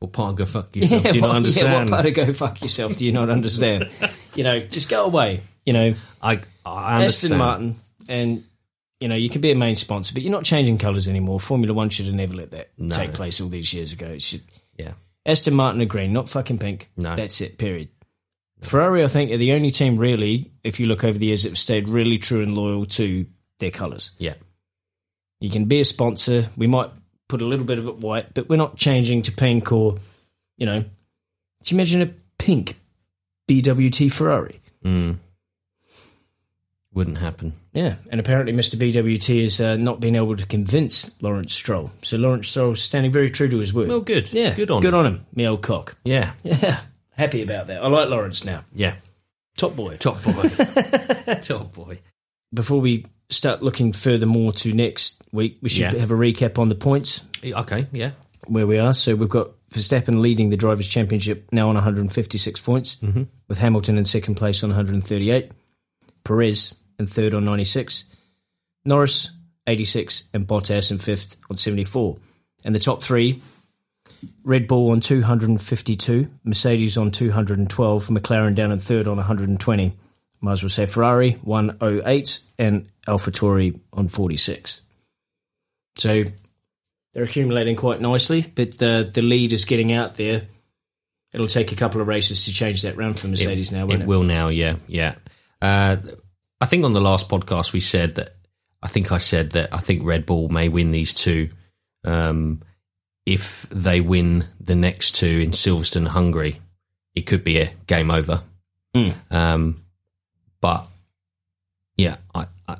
[0.00, 1.02] Well, part of go fuck yourself.
[1.02, 1.72] Do you not understand?
[1.72, 3.88] Yeah, what part of go fuck yourself do you not understand?
[4.34, 5.40] you know, just go away.
[5.66, 7.04] You know, I I understand.
[7.34, 7.76] Aston Martin,
[8.08, 8.44] and
[9.00, 11.38] you know, you can be a main sponsor, but you're not changing colours anymore.
[11.38, 12.94] Formula One should have never let that No.
[12.94, 14.06] take place all these years ago.
[14.06, 14.42] It should
[14.78, 14.92] Yeah.
[15.26, 16.88] Aston Martin are green, not fucking pink.
[16.96, 17.14] No.
[17.14, 17.88] That's it, period.
[18.62, 21.50] Ferrari, I think, are the only team really, if you look over the years, that
[21.50, 23.26] have stayed really true and loyal to
[23.58, 24.10] their colours.
[24.18, 24.34] Yeah.
[25.40, 26.48] You can be a sponsor.
[26.56, 26.90] We might
[27.28, 29.96] put a little bit of it white, but we're not changing to pink or,
[30.58, 30.80] you know.
[30.80, 30.88] Do
[31.66, 32.76] you imagine a pink
[33.48, 34.60] BWT Ferrari?
[34.84, 35.16] Mm.
[36.92, 37.52] Wouldn't happen.
[37.72, 38.74] Yeah, and apparently Mr.
[38.76, 41.92] BWT has uh, not been able to convince Lawrence Stroll.
[42.02, 43.88] So Lawrence Stroll is standing very true to his word.
[43.88, 44.32] Well, good.
[44.32, 44.82] yeah, Good on.
[44.82, 44.98] good him.
[44.98, 45.96] on him, me old cock.
[46.04, 46.32] Yeah.
[46.44, 46.80] Yeah,
[47.20, 47.82] happy about that.
[47.82, 48.64] I like Lawrence now.
[48.72, 48.94] Yeah.
[49.56, 49.96] Top boy.
[49.98, 50.48] Top boy.
[51.42, 52.00] Top boy.
[52.52, 55.98] Before we start looking furthermore to next week, we should Yeah.
[56.00, 57.86] have a recap on the points Okay.
[57.92, 58.10] Yeah.
[58.46, 58.92] where we are.
[58.94, 63.22] So we've got Verstappen leading the Drivers' Championship now on 156 points, Mm-hmm.
[63.48, 65.52] with Hamilton in second place on 138,
[66.24, 68.04] Perez in third on 96,
[68.84, 69.30] Norris
[69.66, 72.16] 86, and Bottas in fifth on 74.
[72.64, 73.40] And the top three
[74.44, 79.92] Red Bull on 252, Mercedes on 212, McLaren down in third on 120.
[80.42, 84.80] Might as well say Ferrari 108 and AlphaTauri on 46.
[85.96, 86.24] So
[87.12, 90.42] they're accumulating quite nicely, but the the lead is getting out there.
[91.34, 94.00] It'll take a couple of races to change that round for Mercedes now, won't It
[94.02, 94.06] it?
[94.06, 94.48] will now.
[94.48, 94.76] Yeah.
[94.88, 95.14] Yeah.
[95.60, 95.96] Uh,
[96.60, 98.34] I think on the last podcast we said that.
[98.82, 101.50] I think I said that I think Red Bull may win these two.
[102.02, 102.62] Um,
[103.26, 106.60] if they win the next two in Silverstone, Hungary,
[107.14, 108.42] it could be a game over.
[108.94, 109.14] Mm.
[109.30, 109.84] Um,
[110.60, 110.86] but
[111.96, 112.76] yeah, I, I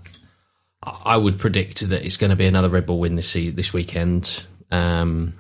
[0.83, 4.45] I would predict that it's going to be another Red Bull win this this weekend.
[4.71, 5.35] Um,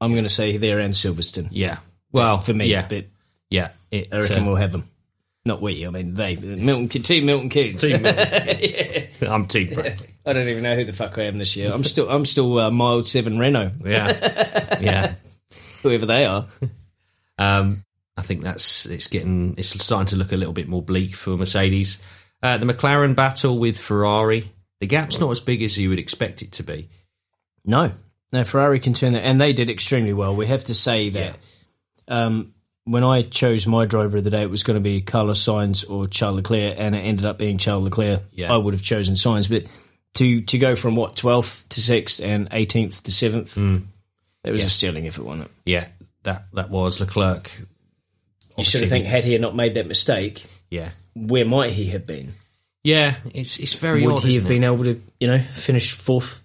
[0.00, 1.48] I'm going to say there and Silverstone.
[1.50, 1.78] yeah.
[2.10, 3.06] Well, for me, yeah, but
[3.50, 3.70] yeah.
[3.90, 4.84] It, I reckon uh, we'll have them.
[5.44, 6.36] Not we, I mean they.
[6.36, 7.80] Milton, Team Milton Keynes.
[7.80, 8.58] Team Yeah.
[9.28, 9.84] I'm team pro.
[10.26, 11.70] I don't even know who the fuck I am this year.
[11.72, 15.14] I'm still, I'm still uh, mild seven Renault, Yeah, yeah.
[15.82, 16.46] whoever they are.
[17.40, 17.84] Um,
[18.16, 21.36] I think that's it's getting it's starting to look a little bit more bleak for
[21.36, 22.02] Mercedes.
[22.42, 24.50] Uh, the McLaren battle with Ferrari,
[24.80, 26.88] the gap's not as big as you would expect it to be.
[27.64, 27.92] No,
[28.32, 30.34] no, Ferrari can turn that, and they did extremely well.
[30.34, 31.36] We have to say that.
[32.08, 32.54] Um,
[32.88, 35.88] when I chose my driver of the day, it was going to be Carlos Sainz
[35.88, 38.22] or Charles Leclerc, and it ended up being Charles Leclerc.
[38.32, 38.52] Yeah.
[38.52, 39.70] I would have chosen Sainz, but
[40.14, 43.78] to to go from what twelfth to sixth and eighteenth to seventh, hmm.
[44.42, 45.50] it was a stealing effort, wasn't it?
[45.66, 45.86] Yeah,
[46.22, 47.50] that that was Leclerc.
[48.56, 52.06] You should have think had he not made that mistake, Yeah, where might he have
[52.06, 52.34] been?
[52.82, 53.16] yeah.
[53.34, 54.22] It's it's very Would odd.
[54.24, 54.48] he have it?
[54.48, 56.42] been able to, you know, finish fourth?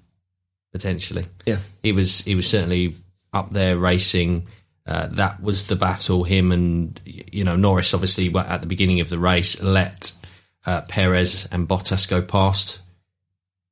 [0.73, 1.25] potentially?
[1.45, 1.59] Yeah.
[1.81, 2.95] he was he was certainly
[3.31, 4.47] up there racing.
[4.85, 6.23] Uh, that was the battle.
[6.23, 10.13] Him and you know Norris obviously at the beginning of the race let
[10.65, 12.81] uh, Perez and Bottas go past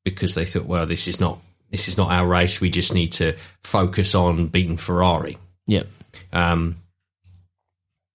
[0.03, 2.59] because they thought, well, this is not this is not our race.
[2.59, 5.37] We just need to focus on beating Ferrari.
[5.67, 5.83] Yeah.
[6.33, 6.77] Um,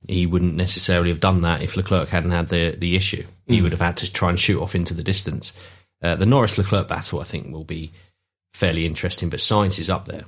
[0.06, 3.24] he wouldn't necessarily have done that if Leclerc hadn't had the the issue.
[3.46, 5.52] He would have had to try and shoot off into the distance.
[6.02, 7.92] Uh, the Norris Leclerc battle, I think, will be
[8.52, 9.30] fairly interesting.
[9.30, 10.24] But Sainz is up there.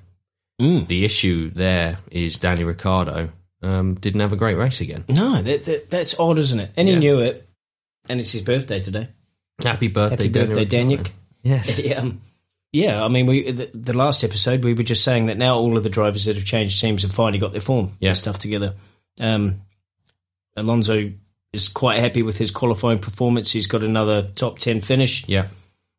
[0.61, 0.87] Mm.
[0.88, 3.31] The issue there is Danny Ricciardo
[3.62, 5.05] um, didn't have a great race again.
[5.09, 6.71] No, that, that, that's odd, isn't it?
[6.77, 6.94] And Yeah.
[6.94, 7.49] he knew it,
[8.09, 9.09] and it's his birthday today.
[9.62, 10.99] Happy birthday, Happy birthday, Danny.
[11.42, 11.79] Yes.
[11.85, 12.21] Yeah, um,
[12.73, 13.05] yeah.
[13.05, 15.83] I mean, we the, the last episode we were just saying that now all of
[15.85, 18.09] the drivers that have changed teams have finally got their form Yeah.
[18.11, 18.75] and stuff together.
[19.21, 19.62] Um,
[20.57, 21.12] Alonso
[21.53, 23.51] is quite happy with his qualifying performance.
[23.53, 25.27] He's got another top ten finish.
[25.29, 25.47] Yeah.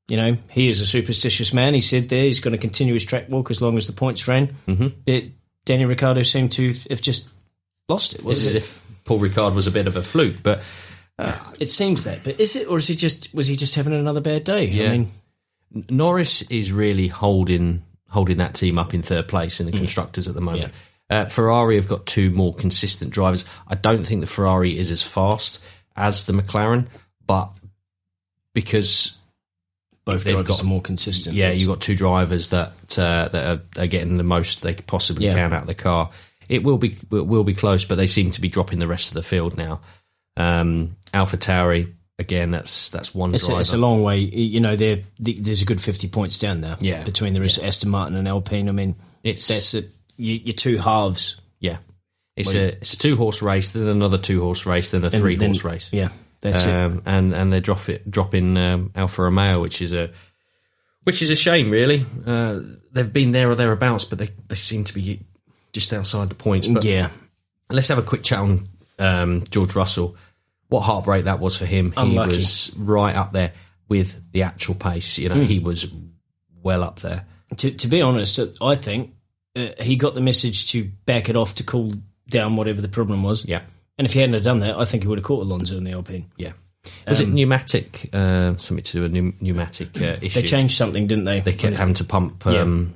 [0.10, 1.74] You know, he is a superstitious man.
[1.74, 4.28] He said there he's going to continue his track walk as long as the points
[4.28, 4.48] ran.
[4.68, 4.88] Mm-hmm.
[5.06, 5.24] But
[5.66, 7.30] Daniel Ricciardo seemed to have just
[7.88, 8.18] lost it.
[8.18, 10.62] It's Was as if Paul Ricard was a bit of a fluke, but
[11.60, 14.22] It seems that, but is it, or is he just was he just having another
[14.22, 14.66] bad day?
[14.66, 14.88] Yeah.
[14.88, 15.12] I mean,
[15.90, 20.34] Norris is really holding holding that team up in third place in the constructors at
[20.34, 20.74] the moment.
[21.10, 23.46] Uh, Ferrari have got two more consistent drivers.
[23.68, 25.64] I don't think the Ferrari is as fast
[25.96, 26.88] as the McLaren,
[27.26, 27.52] but
[28.54, 29.18] because
[30.14, 31.36] both They've drivers got- are more consistent.
[31.36, 35.26] yeah, you've got two drivers that uh, that are, are getting the most they possibly
[35.26, 35.36] Yeah.
[35.36, 36.10] can out of the car.
[36.48, 39.10] It will be it will be close, but they seem to be dropping the rest
[39.10, 39.82] of the field now.
[40.38, 42.52] Um, Alpha Tauri again.
[42.52, 44.18] That's that's one It's a, it's a long way.
[44.20, 46.78] You know, there there's a good fifty points down there.
[46.80, 47.04] Yeah.
[47.04, 48.70] between the rest Aston Martin and Alpine.
[48.70, 49.92] I mean, It's- that's it.
[50.18, 51.40] You, your two halves.
[51.62, 51.78] yeah,
[52.36, 53.72] it's a it's a two horse race.
[53.72, 54.92] Then another two horse race.
[54.92, 55.90] Then a three horse race.
[55.94, 56.10] Yeah,
[56.42, 56.74] that's it.
[56.74, 60.12] um, and and they're drop it, dropping um, Alfa Romeo, which is a
[61.04, 62.06] which is a shame, really.
[62.26, 62.60] Uh,
[62.92, 65.22] they've been there or thereabouts, but they, they seem to be
[65.74, 66.68] just outside the points.
[66.68, 67.10] But Yeah,
[67.70, 68.66] let's have a quick chat on
[69.00, 70.16] um, George Russell.
[70.68, 71.94] What heartbreak that was for him.
[71.98, 72.32] Unlucky.
[72.32, 73.54] He was right up there
[73.88, 75.18] with the actual pace.
[75.18, 75.42] You know, Hmm.
[75.44, 75.92] he was
[76.62, 77.26] well up there.
[77.58, 79.16] to to be honest, I think
[79.56, 81.92] uh, he got the message to back it off to cool
[82.30, 83.46] down whatever the problem was.
[83.46, 83.62] Yeah,
[84.00, 85.84] And if he hadn't have done that, I think he would have caught Alonso in
[85.84, 86.32] the Alpine.
[86.38, 86.54] yeah.
[87.06, 88.10] Was it pneumatic?
[88.14, 90.40] Uh, something to do with pneu- pneumatic uh, issue?
[90.42, 91.42] They changed something, didn't they?
[91.42, 92.94] they kept having to pump um,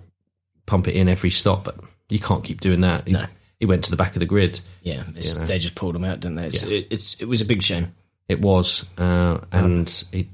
[0.66, 1.76] pump it in every stop, but
[2.08, 3.06] you can't keep doing that.
[3.08, 3.26] He, No.
[3.60, 4.62] he went to the back of the grid.
[4.82, 5.48] yeah, it's, You know.
[5.48, 6.46] they just pulled him out, didn't they?
[6.46, 7.94] It's, it, it's it was a big shame.
[8.30, 10.30] It was, uh, and he,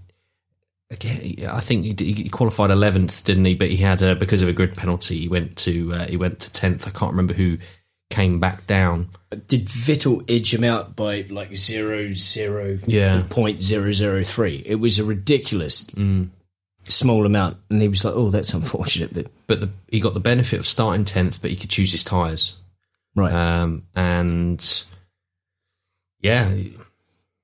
[0.91, 3.55] again, I think he, he qualified eleventh, didn't he?
[3.55, 6.39] But he had uh, because of a grid penalty, he went to uh, he went
[6.41, 6.87] to tenth.
[6.87, 7.57] I can't remember who
[8.11, 9.09] came back down.
[9.47, 13.23] Did Vettel edge him out by like zero zero Yeah.
[13.29, 14.63] point zero zero three?
[14.65, 15.85] It was a ridiculous
[16.87, 20.19] small amount, and he was like, "Oh, that's unfortunate." But But the, he got the
[20.19, 22.55] benefit of starting tenth, but he could choose his tyres.
[23.15, 24.59] right, Um, and
[26.21, 26.51] yeah,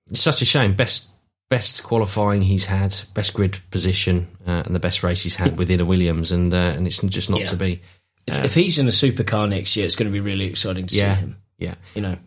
[0.09, 0.73] it's such a shame.
[0.73, 1.11] Best
[1.49, 5.79] best qualifying he's had, best grid position, uh, and the best race he's had within
[5.79, 7.45] a Williams, and uh, and it's just not Yeah.
[7.47, 7.81] to be.
[8.25, 10.95] if, if he's in a supercar next year, it's going to be really exciting to
[10.95, 11.35] Yeah, see him.
[11.57, 11.75] Yeah.
[11.93, 12.17] You know,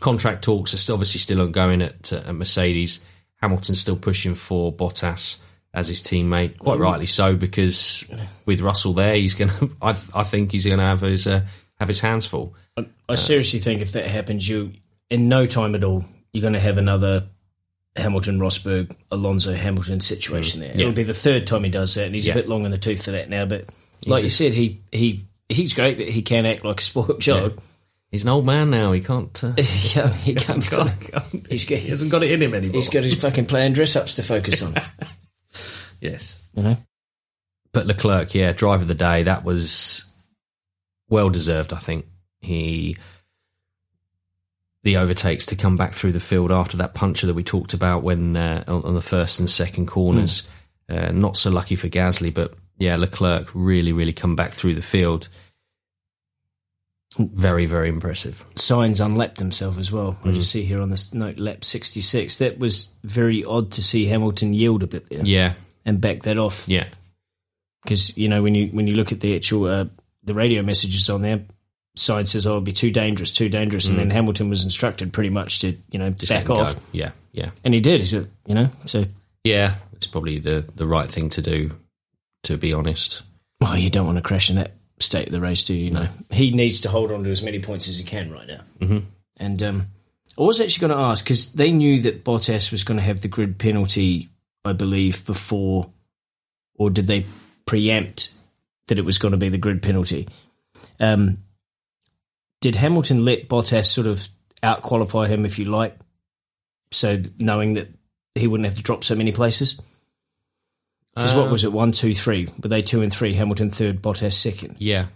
[0.00, 3.04] Contract talks are still, obviously still ongoing at, uh, at Mercedes.
[3.40, 5.40] Hamilton's still pushing for Bottas
[5.74, 8.04] as his teammate, quite rightly so, because
[8.46, 9.70] with Russell there, he's going to.
[9.82, 11.42] I I think he's going to have his uh,
[11.78, 12.54] have his hands full.
[12.76, 14.72] I, I seriously think if that happens, you
[15.10, 17.24] in no time at all, you're going to have another
[17.96, 20.70] Hamilton Rosberg Alonso Hamilton situation there.
[20.70, 22.34] It'll be the third time he does that, and he's Yeah.
[22.34, 23.46] a bit long in the tooth for that now.
[23.46, 23.66] But
[24.06, 27.20] like a- you said, he he he's great, but he can act like a spoiled
[27.20, 27.60] child.
[28.16, 28.92] He's an old man now.
[28.92, 29.44] He can't.
[29.44, 29.52] Uh,
[29.94, 30.64] Yeah, he can't.
[31.50, 32.76] he's got, he hasn't got it in him anymore.
[32.76, 34.74] he's got his fucking playing dress ups to focus on.
[36.00, 36.42] yes.
[36.54, 36.76] You know,
[37.72, 40.10] But Leclerc, yeah, driver of the day, that was
[41.10, 42.06] well deserved, I think.
[42.40, 42.96] He
[44.82, 48.02] the overtakes to come back through the field after that puncher that we talked about
[48.02, 50.48] when uh, on, on the first and second corners.
[50.88, 54.80] Uh, not so lucky for Gasly, but yeah, Leclerc really, really come back through the
[54.80, 55.28] field.
[57.18, 58.44] Very, very impressive.
[58.56, 60.18] Sainz unlapped himself as well.
[60.24, 62.38] I just see here on this note, lap sixty six.
[62.38, 65.54] That was very odd to see Hamilton yield a bit there Yeah,
[65.86, 66.64] and back that off.
[66.66, 66.86] yeah,
[67.84, 69.86] because you know when you when you look at the actual uh,
[70.24, 71.40] the radio messages on there,
[71.94, 75.30] side says, "Oh, it'll be too dangerous, too dangerous," and then Hamilton was instructed pretty
[75.30, 76.80] much to you know just back off, go.
[76.92, 78.10] Yeah, yeah, and he did.
[78.12, 79.04] You know, so
[79.44, 79.76] yeah.
[79.94, 81.70] It's probably the the right thing to do.
[82.42, 83.22] To be honest,
[83.60, 85.90] well, you don't want to crash in that state of the race, do you?
[85.90, 88.60] Know, he needs to hold on to as many points as he can right now.
[88.80, 88.98] Mm-hmm.
[89.38, 89.86] And um,
[90.38, 93.20] I was actually going to ask because they knew that Bottas was going to have
[93.20, 94.30] the grid penalty,
[94.64, 95.90] I believe, before,
[96.74, 97.26] or did they
[97.66, 98.34] preempt
[98.86, 100.28] that it was going to be the grid penalty?
[101.00, 101.38] Um,
[102.60, 104.28] did Hamilton let Bottas sort of
[104.62, 105.96] out qualify him, if you like,
[106.90, 107.88] so knowing that
[108.34, 109.78] he wouldn't have to drop so many places?
[111.16, 111.72] Because what Uh, was it?
[111.72, 112.46] One, two, three.
[112.62, 113.34] Were they two and three?
[113.34, 114.76] Hamilton third, Bottas second.
[114.78, 115.06] yeah.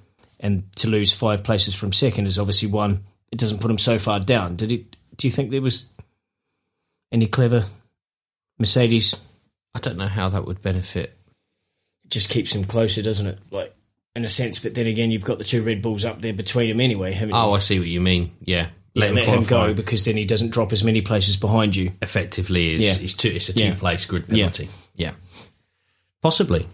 [0.42, 3.04] And to lose five places from second is obviously one.
[3.30, 4.56] It doesn't put him so far down.
[4.56, 4.96] Did it?
[5.16, 5.84] Do you think there was
[7.12, 7.66] any clever
[8.58, 9.14] Mercedes?
[9.74, 11.16] I don't know how that would benefit.
[12.04, 13.38] It Just keeps him closer, doesn't it?
[13.50, 13.74] Like
[14.16, 14.58] in a sense.
[14.58, 17.16] But then again, you've got the two Red Bulls up there between him anyway.
[17.32, 18.32] Oh, I see what you mean.
[18.42, 21.92] Yeah, let, let, him, go because then he doesn't drop as many places behind you.
[22.02, 23.04] effectively is Yeah.
[23.04, 23.74] is two, it's a Yeah.
[23.74, 24.46] two place grid Yeah.
[24.46, 24.68] penalty.
[24.96, 25.12] Yeah.
[26.22, 26.66] Possibly.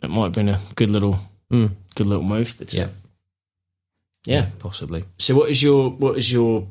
[0.00, 1.18] That might have been a good little,
[1.50, 1.70] Mm.
[1.94, 2.54] good little move.
[2.58, 2.88] But uh, Yeah.
[4.26, 4.46] yeah.
[4.58, 5.04] Possibly.
[5.18, 6.66] So what is your what is your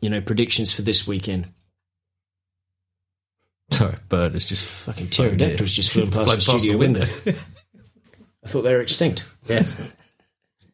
[0.00, 1.46] you know predictions for this weekend?
[3.70, 7.02] Sorry, bird is just Fucking pterodactyls just flew past the studio window.
[8.44, 9.24] I thought they were extinct.
[9.46, 9.64] Yeah.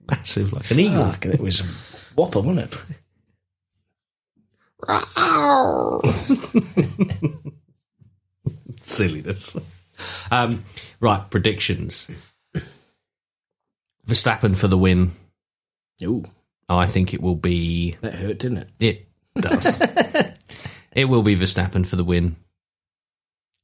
[0.09, 1.05] Massive like an eagle.
[1.05, 1.64] Fuck, that was a
[2.14, 2.79] whopper, wasn't it?
[8.83, 9.57] Silliness.
[10.30, 10.64] Um,
[11.00, 12.11] right, predictions.
[14.07, 15.12] Verstappen for the win.
[16.02, 16.24] Ooh,
[16.68, 17.96] I think it will be.
[18.00, 18.68] that hurt, didn't it?
[18.80, 19.07] It
[19.40, 19.66] does.
[20.92, 22.37] it will be Verstappen for the win.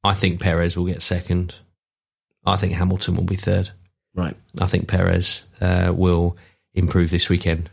[0.03, 1.55] I think Perez will get second.
[2.45, 3.69] I think Hamilton will be third.
[4.15, 4.35] Right.
[4.59, 6.37] I think Perez uh, will
[6.73, 7.69] improve this weekend.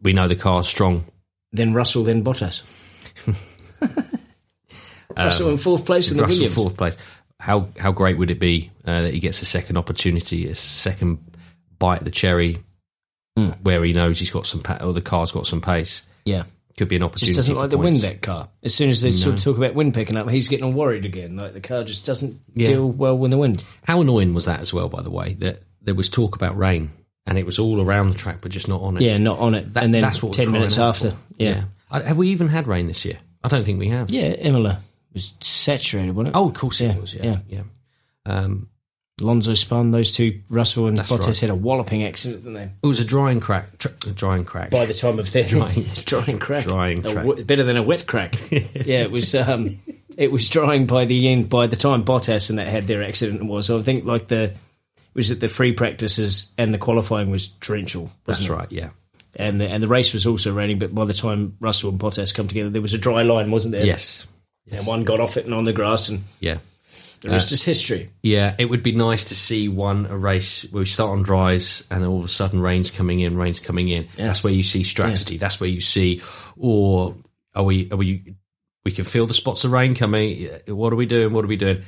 [0.00, 1.04] We know the car's strong.
[1.52, 2.62] Then Russell, then Bottas.
[5.16, 6.54] Russell in fourth place in the Russell Williams.
[6.54, 6.96] fourth place.
[7.46, 11.18] How how great would it be uh, that he gets a second opportunity, a second
[11.78, 12.58] bite at the cherry,
[13.36, 13.50] Hmm.
[13.62, 16.02] where he knows he's got some pa- or the car's got some pace.
[16.24, 16.44] Yeah.
[16.76, 17.34] Could be an opportunity.
[17.34, 18.02] Just doesn't like the points.
[18.02, 18.48] wind that car.
[18.64, 21.04] As soon as they sort of talk about wind picking up, he's getting all worried
[21.04, 21.36] again.
[21.36, 22.66] Like the car just doesn't Yeah.
[22.66, 23.62] deal well with the wind.
[23.84, 24.88] How annoying was that as well?
[24.88, 26.90] By the way, that there was talk about rain
[27.26, 29.02] and it was all around the track, but just not on it.
[29.02, 29.72] Yeah, not on it.
[29.74, 31.14] That- and then that's what ten minutes after.
[31.38, 31.64] Yeah.
[31.90, 33.18] Uh, Have we even had rain this year?
[33.44, 34.10] I don't think we have.
[34.10, 34.80] Yeah, Imola
[35.16, 36.38] was saturated, wasn't it?
[36.38, 37.14] Oh, of course it Yeah, was.
[37.14, 37.62] Yeah, yeah.
[38.24, 38.68] Um,
[39.20, 39.92] Alonso spun.
[39.92, 41.40] Those two, Russell and Bottas, right.
[41.40, 42.70] had a walloping accident, didn't they?
[42.82, 43.78] it was a drying crack.
[43.78, 44.70] Tr- a drying crack.
[44.70, 45.84] By the time of their Drying.
[46.04, 48.34] drying crack, Drying w- better than a wet crack.
[48.50, 49.34] yeah, it was.
[49.34, 49.78] Um,
[50.18, 51.48] it was drying by the end.
[51.48, 54.54] By the time Bottas and that had their accident was, so I think like the
[55.14, 58.10] was it the free practices and the qualifying was torrential.
[58.26, 58.50] That's it?
[58.50, 58.70] right.
[58.70, 58.90] Yeah.
[59.34, 60.78] and the, and the race was also raining.
[60.78, 63.72] But by the time Russell and Bottas come together, there was a dry line, wasn't
[63.72, 63.86] there?
[63.86, 64.26] Yes.
[64.72, 66.58] And one got off it and on the grass, and Yeah.
[67.20, 68.10] the rest is history.
[68.22, 71.86] Yeah, it would be nice to see one a race where we start on dries
[71.90, 74.08] and all of a sudden rain's coming in, rain's coming in.
[74.16, 74.26] Yeah.
[74.26, 75.36] That's where you see strategy.
[75.36, 76.20] That's where you see,
[76.56, 77.14] or
[77.54, 77.90] are we?
[77.90, 78.34] Are we?
[78.84, 80.48] We can feel the spots of rain coming.
[80.68, 81.32] What are we doing?
[81.32, 81.82] What are we doing?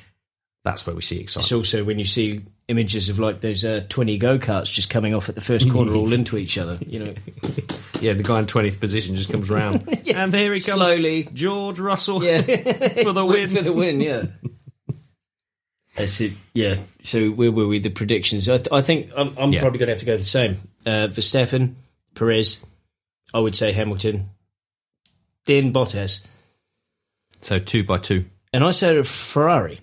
[0.65, 1.53] That's where we see It's excitement.
[1.61, 5.29] also when you see images of like those uh, twenty go karts just coming off
[5.29, 6.79] at the first corner, all into each other.
[6.87, 7.15] You know,
[8.01, 11.29] Yeah, the guy in twentieth position just comes round, and here he comes, slowly.
[11.33, 12.41] George Russell Yeah,
[13.03, 13.49] for the win.
[13.49, 14.01] for the win.
[14.01, 14.27] Yeah.
[15.97, 16.33] That's it.
[16.55, 16.77] Yeah.
[17.03, 17.81] So where were we?
[17.81, 18.49] The predictions.
[18.49, 19.61] I, I think I'm, I'm Yeah.
[19.61, 20.61] probably going to have to go the same.
[20.87, 21.75] Uh, Verstappen,
[22.15, 22.65] Perez.
[23.35, 24.31] I would say Hamilton,
[25.45, 26.25] then Bottas,
[27.43, 28.25] So two by two.
[28.55, 29.81] and I said Ferrari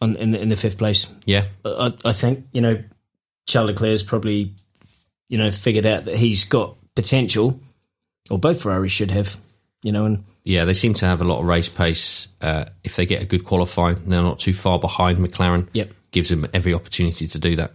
[0.00, 1.06] on, in, in the fifth place.
[1.26, 2.82] Yeah, I, I think you know
[3.46, 4.54] Charles Leclerc's probably
[5.28, 7.60] you know figured out that he's got potential,
[8.28, 9.36] or both Ferraris should have.
[9.84, 10.64] You know, and yeah.
[10.64, 12.26] They seem to have a lot of race pace.
[12.40, 15.68] Uh, if they get a good qualifying, they're not too far behind McLaren.
[15.72, 15.92] Yep.
[16.10, 17.70] gives them every opportunity to do that.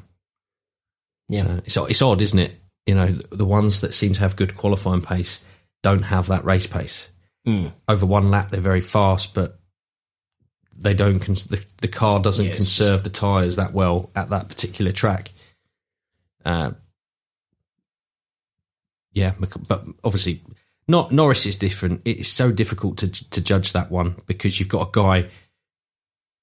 [1.30, 1.44] Yeah.
[1.44, 2.60] So it's it's odd, isn't it?
[2.86, 5.46] You know, the, the ones that seem to have good qualifying pace
[5.82, 7.10] don't have that race pace.
[7.48, 7.72] Mm.
[7.88, 9.58] Over one lap, they're very fast, but
[10.78, 11.22] they don't.
[11.22, 14.92] Cons- the, the car doesn't Yeah, it's conserve the tires that well at that particular
[14.92, 15.32] track.
[16.44, 16.72] Uh,
[19.14, 19.34] yeah,
[19.68, 20.42] but obviously,
[20.88, 22.02] not Norris is different.
[22.06, 25.30] It's so difficult to to judge that one because you've got a guy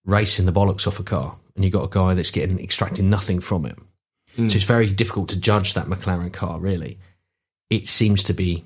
[0.04, 3.40] racing the bollocks off a car, and you've got a guy that's getting extracting nothing
[3.40, 3.76] from it.
[4.36, 4.48] Hmm.
[4.48, 6.58] So it's very difficult to judge that McLaren car.
[6.60, 6.98] Really,
[7.68, 8.64] it seems to be.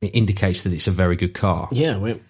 [0.00, 1.68] It indicates that it's a very good car.
[1.72, 2.24] yeah, when,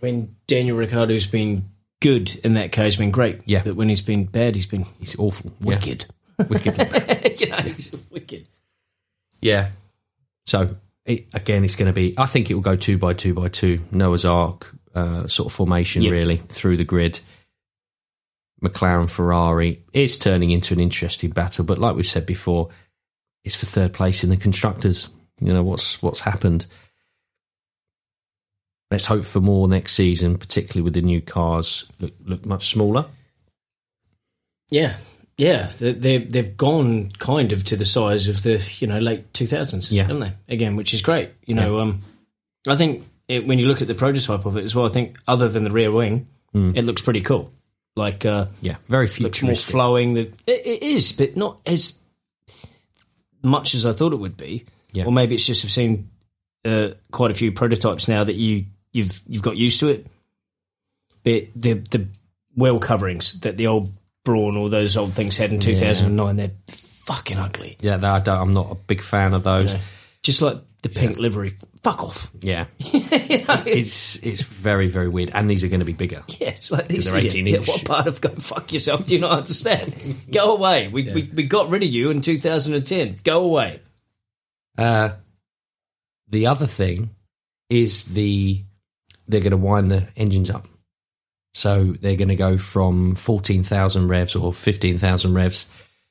[0.00, 1.68] when Daniel Ricciardo's been
[2.00, 3.40] good in that car, he's been great.
[3.44, 3.60] Yeah.
[3.62, 5.52] but when he's been bad, he's been It's awful.
[5.60, 6.06] wicked.
[6.38, 6.46] Yeah.
[6.48, 6.78] Wicked.
[7.40, 8.46] you know, he's wicked.
[9.42, 9.68] yeah.
[10.46, 10.76] So
[11.06, 12.14] it, again, it's going to be.
[12.18, 13.80] I think it will go two by two by two.
[13.92, 16.12] Noah's Ark uh, sort of formation, Yep.
[16.12, 17.20] really through the grid.
[18.62, 19.82] McLaren, Ferrari.
[19.92, 22.70] is turning into an interesting battle, but like we've said before,
[23.44, 25.08] it's for third place in the constructors.
[25.40, 26.66] You know what's what's happened.
[28.90, 33.06] Let's hope for more next season, particularly with the new cars look look much smaller.
[34.70, 34.96] Yeah,
[35.36, 39.32] yeah, they, they they've gone kind of to the size of the you know late
[39.34, 40.02] two thousands, Yeah.
[40.04, 40.32] haven't they?
[40.54, 41.30] Again, which is great.
[41.46, 42.00] You know, um,
[42.68, 45.18] I think it, when you look at the prototype of it as well, I think
[45.26, 47.50] other than the rear wing, it looks pretty cool.
[47.96, 49.72] Like uh, Yeah, very looks more futuristic.
[49.72, 50.14] flowing.
[50.14, 51.98] The, it, it is, but not as
[53.42, 54.64] much as I thought it would be.
[54.92, 55.04] Yeah.
[55.06, 56.10] Or maybe it's just I've seen
[56.64, 60.06] uh, quite a few prototypes now that you you've you've got used to it.
[61.24, 62.06] But the the
[62.54, 63.92] wheel coverings that the old
[64.24, 67.76] Brawn or those old things had in two thousand and nine, they're fucking ugly.
[67.80, 69.74] yeah, I don't, I'm not a big fan of those.
[70.22, 71.54] Just like the pink livery.
[71.82, 72.30] Fuck off.
[72.40, 73.00] Yeah, you
[73.44, 76.24] know, it's it's very very weird, and these are going to be bigger.
[76.40, 77.10] Yeah, it's like this.
[77.10, 77.68] they're 18 Yeah, inch.
[77.68, 79.94] what part of go fuck yourself do you not understand?
[80.32, 80.88] Go away.
[80.88, 83.16] We, we we got rid of you in 2010.
[83.22, 83.80] Go away.
[84.78, 85.10] Uh,
[86.28, 87.10] the other thing
[87.68, 88.64] is the
[89.28, 90.66] they're going to wind the engines up,
[91.54, 95.66] so they're going to go from fourteen thousand revs or fifteen thousand revs.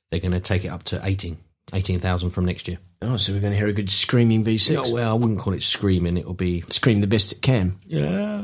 [0.09, 1.37] They're going to take it up to eighteen
[1.71, 2.77] Eighteen thousand from next year.
[3.01, 4.85] Oh, so we're going to hear a good screaming V6.
[4.87, 6.17] Oh, well, I wouldn't call it screaming.
[6.17, 7.79] It'll be Scream the best it can.
[7.85, 8.43] yeah.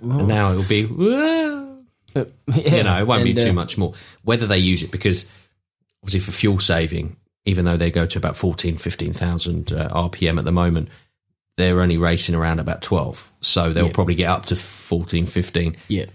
[0.00, 0.84] And now it'll be.
[0.84, 3.94] Uh, yeah, you know, it won't be too uh, much more.
[4.22, 5.26] Whether they use it because
[6.02, 10.44] obviously for fuel saving, even though they go to about 14, 15,000 uh, RPM at
[10.44, 10.88] the moment,
[11.56, 13.30] they're only racing around about 12.
[13.40, 13.92] So they'll Yeah.
[13.92, 15.76] probably get up to 14, 15.
[15.88, 16.06] Yeah.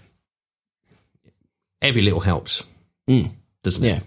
[1.81, 2.63] Every little helps,
[3.07, 3.31] Mm.
[3.63, 3.97] doesn't Yeah.
[3.97, 4.03] it?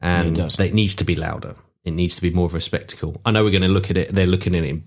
[0.00, 0.60] And Yeah, it does.
[0.60, 1.54] it needs to be louder.
[1.84, 3.20] It needs to be more of a spectacle.
[3.24, 4.12] I know we're going to look at it.
[4.14, 4.84] They're looking at it in,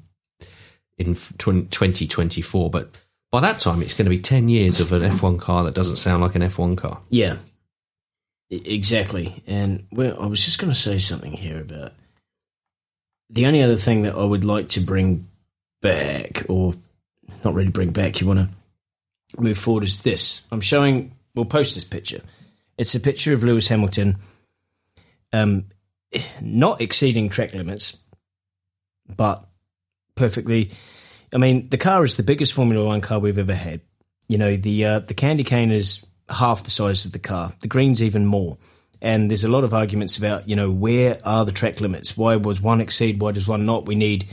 [0.97, 2.93] in 2024, but
[3.31, 5.95] by that time, it's going to be 10 years of an F1 car that doesn't
[5.95, 6.99] sound like an F1 car.
[7.09, 7.37] Yeah.
[8.49, 9.41] Exactly.
[9.47, 11.93] And well, I was just going to say something here about
[13.29, 15.28] the only other thing that I would like to bring
[15.81, 16.73] back, or
[17.43, 20.43] not really bring back, you want to move forward, is this.
[20.51, 22.21] I'm showing, we'll post this picture.
[22.77, 24.17] It's a picture of Lewis Hamilton
[25.33, 25.65] um,
[26.41, 27.97] not exceeding track limits,
[29.07, 29.45] but
[30.15, 30.71] perfectly.
[31.33, 33.81] I mean, the car is the biggest Formula One car we've ever had.
[34.27, 37.51] You know, the uh, the candy cane is half the size of the car.
[37.61, 38.57] The green's even more.
[39.01, 42.17] And there's a lot of arguments about, you know, where are the track limits?
[42.17, 43.21] Why was one exceed?
[43.21, 43.85] Why does one not?
[43.85, 44.25] We need,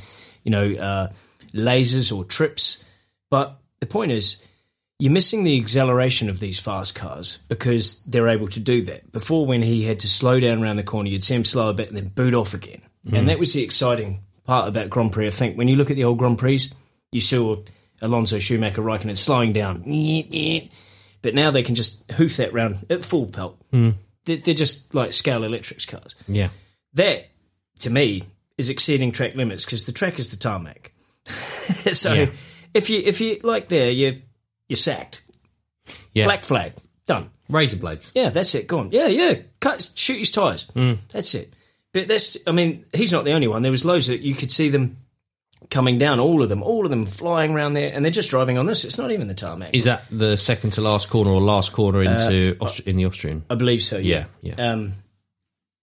[0.42, 1.09] you know, uh,
[1.57, 2.83] lasers or trips.
[3.31, 4.43] But the point is,
[4.99, 9.13] you're missing the acceleration of these fast cars because they're able to do that.
[9.13, 11.75] Before, when he had to slow down around the corner, you'd see him slow a
[11.75, 12.81] bit and then boot off again.
[13.05, 13.27] And mm.
[13.27, 15.27] that was the exciting part about Grand Prix.
[15.27, 16.71] I think when you look at the old Grand Prix,
[17.13, 17.57] you saw
[18.01, 19.83] Alonso, Schumacher, Raikkonen slowing down.
[21.23, 23.59] But now they can just hoof that round at full pelt.
[23.73, 23.95] Mm.
[24.25, 26.15] They're, they're just like Scalextrics cars.
[26.27, 26.49] Yeah.
[26.95, 27.27] That,
[27.81, 28.25] to me,
[28.57, 30.93] is exceeding track limits because the track is the tarmac.
[31.93, 32.27] so Yeah.
[32.74, 34.22] if you if you like there, you
[34.68, 35.22] you're sacked.
[36.12, 36.24] Yeah.
[36.24, 36.72] Black flag,
[37.07, 37.31] done.
[37.49, 38.11] Razor blades.
[38.14, 38.66] Yeah, that's it.
[38.66, 38.91] Gone.
[38.91, 39.35] Yeah, yeah.
[39.61, 40.66] Cut, shoot his tires.
[41.11, 41.53] That's it.
[41.93, 42.37] But that's.
[42.47, 43.62] I mean, he's not the only one.
[43.62, 44.97] There was loads that you could see them
[45.70, 46.18] coming down.
[46.18, 46.62] All of them.
[46.62, 48.85] All of them flying around there, and they're just driving on this.
[48.85, 49.74] It's not even the tarmac.
[49.74, 53.45] Is that the second to last corner or last corner into Aust- in the Austrian?
[53.49, 53.99] I believe so.
[53.99, 54.27] Yeah.
[54.43, 54.72] Yeah, yeah.
[54.72, 54.93] Um,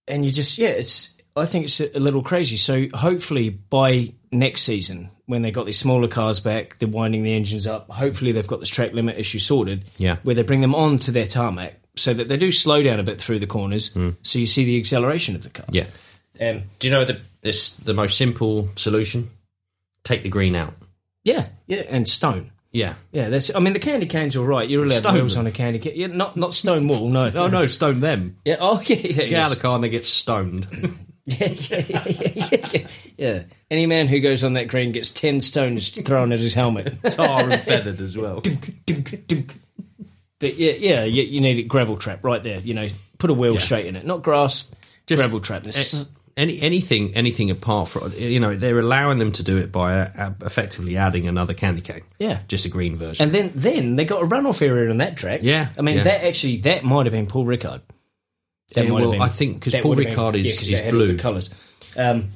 [0.06, 1.16] and you just yeah, it's.
[1.36, 2.56] I think it's a little crazy.
[2.56, 7.34] So hopefully by next season, when they got these smaller cars back, they're winding the
[7.34, 7.90] engines up.
[7.90, 9.84] Hopefully they've got this track limit issue sorted.
[9.98, 10.16] Yeah.
[10.22, 13.04] Where they bring them on to their tarmac so that they do slow down a
[13.04, 15.68] bit through the corners, so you see the acceleration of the cars.
[15.72, 15.86] Yeah.
[16.40, 19.30] Um, Do you know the this the most simple solution?
[20.02, 20.74] Take the green out.
[21.22, 22.50] yeah, yeah, and stone.
[22.72, 22.94] Yeah.
[23.12, 23.54] Yeah, that's.
[23.54, 24.68] I mean, the candy cane's are all right.
[24.68, 25.92] You're allowed Stone wheels on a candy cane.
[25.94, 27.08] Yeah, not not stone wall.
[27.08, 27.30] No.
[27.34, 28.36] Oh no, stone them.
[28.44, 28.56] Yeah.
[28.58, 28.96] Oh yeah.
[28.96, 29.12] Yeah.
[29.12, 29.46] Get yes.
[29.46, 30.66] out of the car and they get stoned.
[31.38, 32.04] Yeah, yeah,
[32.72, 33.42] yeah, yeah.
[33.70, 37.00] Any man who goes on that green gets ten stones thrown at his helmet.
[37.10, 38.42] Tar and feathered as well.
[40.38, 42.58] But yeah, yeah, you, you need a gravel trap right there.
[42.58, 44.68] You know, put a wheel straight in it, not grass.
[45.06, 45.62] Just- gravel trap.
[45.66, 50.00] It's- Any anything anything apart from you know they're allowing them to do it by
[50.00, 52.02] uh, effectively adding another candy cane.
[52.18, 52.40] Yeah.
[52.48, 53.22] just a green version.
[53.22, 55.40] and then then they got a runoff area on that track.
[55.44, 56.02] Yeah, I mean yeah.
[56.02, 57.82] that actually that might have been Paul Ricard.
[58.74, 61.00] That Yeah, well, been- I think because Paul Ricard is- yeah, is they had all
[61.00, 61.16] the blue.
[61.18, 61.50] colours.
[61.96, 62.30] Um,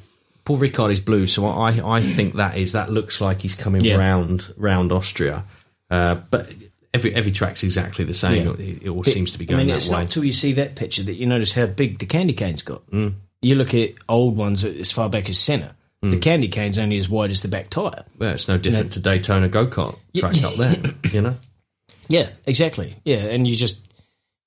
[0.44, 3.84] Paul Ricard is blue, so I I think that is that looks like he's coming
[3.84, 3.96] Yeah.
[3.96, 5.44] round round Austria,
[5.90, 6.50] uh, but
[6.94, 8.46] every every track's exactly the same.
[8.46, 8.52] Yeah.
[8.66, 9.92] It, it all seems to be I going mean, that it's way.
[9.96, 12.88] not until you see that picture that you notice how big the candy cane's got.
[12.90, 13.14] Mm.
[13.42, 15.74] You look at old ones as far back as Senna.
[16.00, 16.22] The Mm.
[16.22, 18.04] candy cane's only as wide as the back tyre.
[18.16, 20.76] well, it's no different to Daytona go kart track up there.
[21.12, 21.36] You know,
[22.08, 22.94] Yeah, exactly.
[23.04, 23.84] Yeah, and you just,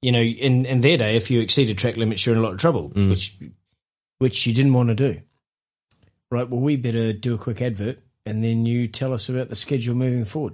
[0.02, 2.54] you know, in, in their day, if you exceeded track limits, you're in a lot
[2.54, 3.10] of trouble, Mm.
[3.10, 3.38] which
[4.20, 5.22] which you didn't want to do.
[6.30, 6.48] Right.
[6.50, 9.96] Well, we better do a quick advert, and then you tell us about the schedule
[9.96, 10.54] moving forward.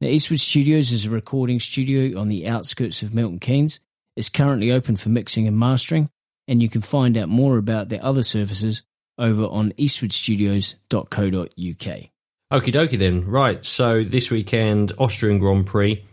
[0.00, 3.78] Now, Eastwood Studios is a recording studio on the outskirts of Milton Keynes.
[4.16, 6.10] It's currently open for mixing and mastering,
[6.48, 8.82] and you can find out more about their other services
[9.16, 12.10] over on eastwoodstudios.co.uk.
[12.52, 13.24] Okie dokie then.
[13.26, 16.04] Right, so this weekend, Austrian Grand Prix,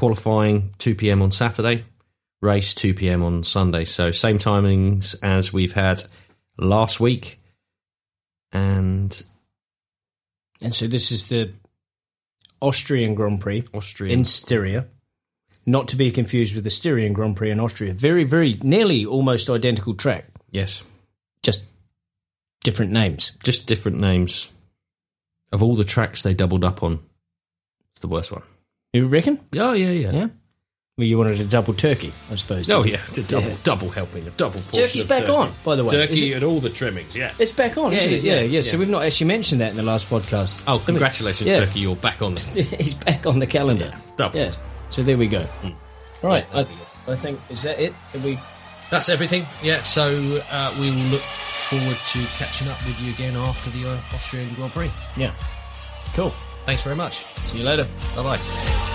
[0.00, 1.84] qualifying 2 pm on Saturday,
[2.40, 3.84] race 2 pm on Sunday.
[3.84, 6.02] So same timings as we've had
[6.56, 7.38] last week.
[8.50, 9.22] And
[10.62, 11.52] And so this is the
[12.62, 13.64] Austrian Grand Prix.
[13.74, 14.18] Austrian.
[14.18, 14.86] in Styria,
[15.66, 17.92] not to be confused with the Styrian Grand Prix in Austria.
[17.92, 20.82] Very, very nearly almost identical track, yes,
[21.42, 21.66] just
[22.64, 23.32] different names.
[23.44, 24.50] just different names.
[25.52, 27.00] Of all the tracks they doubled up on,
[27.92, 28.42] it's the worst one.
[28.92, 29.38] You reckon?
[29.56, 30.10] Oh, yeah, yeah.
[30.12, 30.26] Yeah.
[30.98, 32.68] Well, you wanted a double turkey, I suppose.
[32.68, 33.56] Oh, yeah, it's a double, Yeah.
[33.62, 35.32] double helping, a double portion Turkey's of back turkey.
[35.32, 35.86] on, by the way.
[35.88, 37.40] Is Turkey it- and all the trimmings, yes.
[37.40, 38.16] It's back on, Yeah, isn't it it?
[38.16, 38.80] is, Yeah, yeah, yeah, So yeah.
[38.80, 40.62] we've not actually mentioned that in the last podcast.
[40.66, 41.60] Oh, congratulations, Yeah.
[41.60, 42.34] Turkey, you're back on.
[42.54, 43.94] the- He's back on the calendar.
[44.16, 44.38] double.
[44.38, 44.50] Yeah.
[44.90, 45.46] So there we go.
[46.22, 46.44] Right.
[46.52, 46.66] I,
[47.08, 47.94] I think is that it?
[48.12, 48.38] Have we
[48.90, 49.46] That's everything.
[49.62, 53.88] Yeah, so uh, we will look forward to catching up with you again after the
[53.88, 54.90] uh, Austrian Grand Prix.
[55.16, 55.32] Yeah.
[56.12, 56.34] Cool.
[56.66, 57.24] Thanks very much.
[57.44, 57.88] See you later.
[58.14, 58.89] Bye bye.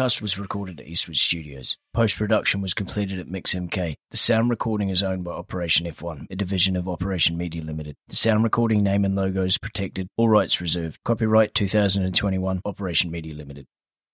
[0.00, 1.76] Podcast was recorded at Eastwood Studios.
[1.92, 3.96] Post production was completed at Mix MK.
[4.10, 7.96] The sound recording is owned by Operation F1, a division of Operation Media Limited.
[8.08, 11.00] The sound recording name and logo is protected, all rights reserved.
[11.04, 13.66] Copyright 2021, Operation Media Limited.